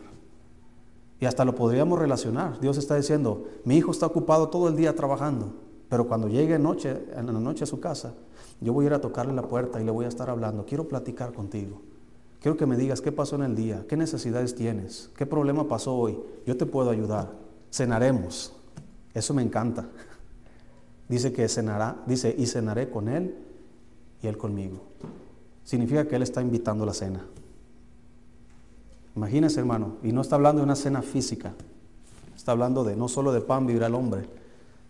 Y 1.21 1.27
hasta 1.27 1.45
lo 1.45 1.55
podríamos 1.55 1.99
relacionar. 1.99 2.61
Dios 2.61 2.79
está 2.79 2.97
diciendo, 2.97 3.47
mi 3.65 3.77
hijo 3.77 3.91
está 3.91 4.07
ocupado 4.07 4.49
todo 4.49 4.69
el 4.69 4.77
día 4.77 4.95
trabajando, 4.97 5.53
pero 5.89 6.09
cuando 6.09 6.29
llegue 6.29 6.59
noche, 6.59 7.05
en 7.15 7.27
la 7.27 7.33
noche 7.33 7.65
a 7.65 7.67
su 7.67 7.79
casa, 7.79 8.15
yo 8.61 8.73
voy 8.73 8.87
a 8.87 8.89
ir 8.89 8.95
a 8.95 9.01
tocarle 9.01 9.33
la 9.35 9.43
puerta 9.43 9.81
y 9.81 9.85
le 9.85 9.91
voy 9.91 10.07
a 10.07 10.09
estar 10.09 10.31
hablando. 10.31 10.65
Quiero 10.65 10.89
platicar 10.89 11.33
contigo. 11.33 11.81
Quiero 12.43 12.57
que 12.57 12.67
me 12.67 12.77
digas 12.77 13.01
qué 13.01 13.13
pasó 13.13 13.37
en 13.37 13.45
el 13.45 13.55
día, 13.55 13.87
qué 13.89 13.97
necesidades 13.97 14.57
tienes, 14.57 15.11
qué 15.17 15.27
problema 15.27 15.69
pasó 15.69 15.95
hoy. 15.95 16.19
Yo 16.45 16.57
te 16.57 16.67
puedo 16.67 16.91
ayudar. 16.91 17.31
Cenaremos. 17.71 18.53
Eso 19.15 19.33
me 19.33 19.43
encanta. 19.43 19.89
Dice 21.09 21.33
que 21.33 21.49
cenará, 21.49 22.03
dice, 22.07 22.35
y 22.37 22.47
cenaré 22.47 22.91
con 22.91 23.07
él 23.07 23.37
y 24.23 24.27
él 24.27 24.37
conmigo. 24.37 24.83
Significa 25.63 26.09
que 26.09 26.17
él 26.17 26.23
está 26.23 26.43
invitando 26.43 26.83
a 26.83 26.89
la 26.89 26.95
cena. 26.95 27.25
Imagínese, 29.15 29.61
hermano, 29.61 29.99
y 30.03 30.11
no 30.11 30.21
está 30.21 30.35
hablando 30.35 30.61
de 30.61 30.65
una 30.65 30.75
cena 30.75 31.01
física. 31.01 31.53
Está 32.35 32.53
hablando 32.53 32.83
de 32.83 32.97
no 32.97 33.07
solo 33.07 33.33
de 33.33 33.41
pan 33.41 33.67
vivirá 33.67 33.87
el 33.87 33.95
hombre, 33.95 34.29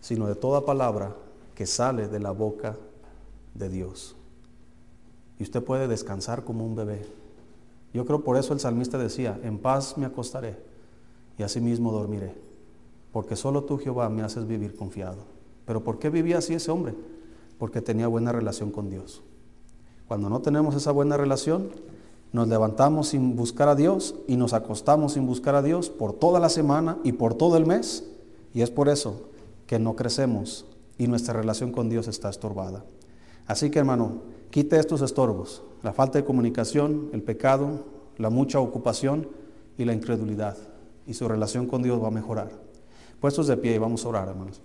sino 0.01 0.27
de 0.27 0.37
toda 0.37 0.65
palabra 0.65 1.15
que 1.55 1.67
sale 1.67 2.09
de 2.09 2.19
la 2.19 2.31
boca 2.31 2.77
de 3.53 3.69
Dios. 3.69 4.17
Y 5.39 5.43
usted 5.43 5.63
puede 5.63 5.87
descansar 5.87 6.45
como 6.45 6.65
un 6.65 6.77
bebé 6.77 7.22
yo 7.93 8.07
creo 8.07 8.25
por 8.25 8.37
eso 8.37 8.53
el 8.53 8.61
salmista 8.61 8.99
decía, 8.99 9.39
en 9.43 9.59
paz 9.59 9.99
me 9.99 10.07
acostaré 10.07 10.57
y 11.39 11.43
asimismo 11.43 11.93
dormiré, 11.93 12.35
porque 13.13 13.37
solo 13.37 13.65
tú 13.65 13.79
Jehová 13.79 14.09
me 14.09 14.23
haces 14.23 14.47
vivir 14.47 14.75
confiado. 14.75 15.25
Pero 15.67 15.85
¿por 15.85 15.99
qué 15.99 16.11
vivía 16.11 16.39
así 16.39 16.55
ese 16.55 16.71
hombre? 16.71 16.95
Porque 17.59 17.81
tenía 17.81 18.09
buena 18.09 18.33
relación 18.33 18.71
con 18.71 18.91
Dios. 18.91 19.23
Cuando 20.09 20.29
no 20.29 20.41
tenemos 20.41 20.75
esa 20.75 20.91
buena 20.91 21.17
relación, 21.17 21.71
nos 22.33 22.49
levantamos 22.49 23.09
sin 23.09 23.37
buscar 23.37 23.69
a 23.69 23.75
Dios 23.75 24.15
y 24.27 24.37
nos 24.37 24.55
acostamos 24.55 25.13
sin 25.13 25.27
buscar 25.27 25.55
a 25.55 25.63
Dios 25.63 25.91
por 25.91 26.15
toda 26.15 26.41
la 26.41 26.49
semana 26.49 26.99
y 27.05 27.13
por 27.13 27.35
todo 27.35 27.57
el 27.57 27.67
mes. 27.67 28.05
Y 28.55 28.63
es 28.63 28.71
por 28.71 28.89
eso 28.89 29.29
que 29.67 29.79
no 29.79 29.97
crecemos 29.97 30.67
y 30.99 31.07
nuestra 31.07 31.35
relación 31.35 31.73
con 31.73 31.89
Dios 31.89 32.09
está 32.09 32.31
estorbada. 32.31 32.85
Así 33.47 33.71
que 33.71 33.79
hermano, 33.79 34.23
quite 34.51 34.79
estos 34.79 35.03
estorbos, 35.03 35.63
la 35.83 35.93
falta 35.93 36.19
de 36.19 36.25
comunicación, 36.25 37.11
el 37.13 37.23
pecado, 37.23 37.85
la 38.19 38.31
mucha 38.31 38.61
ocupación 38.61 39.29
y 39.79 39.85
la 39.85 39.93
incredulidad. 39.93 40.57
Y 41.07 41.15
su 41.15 41.29
relación 41.29 41.67
con 41.67 41.83
Dios 41.83 42.03
va 42.03 42.09
a 42.09 42.13
mejorar. 42.13 42.51
Puestos 43.21 43.47
de 43.47 43.57
pie 43.57 43.75
y 43.75 43.79
vamos 43.79 44.05
a 44.05 44.09
orar, 44.09 44.29
hermanos. 44.29 44.61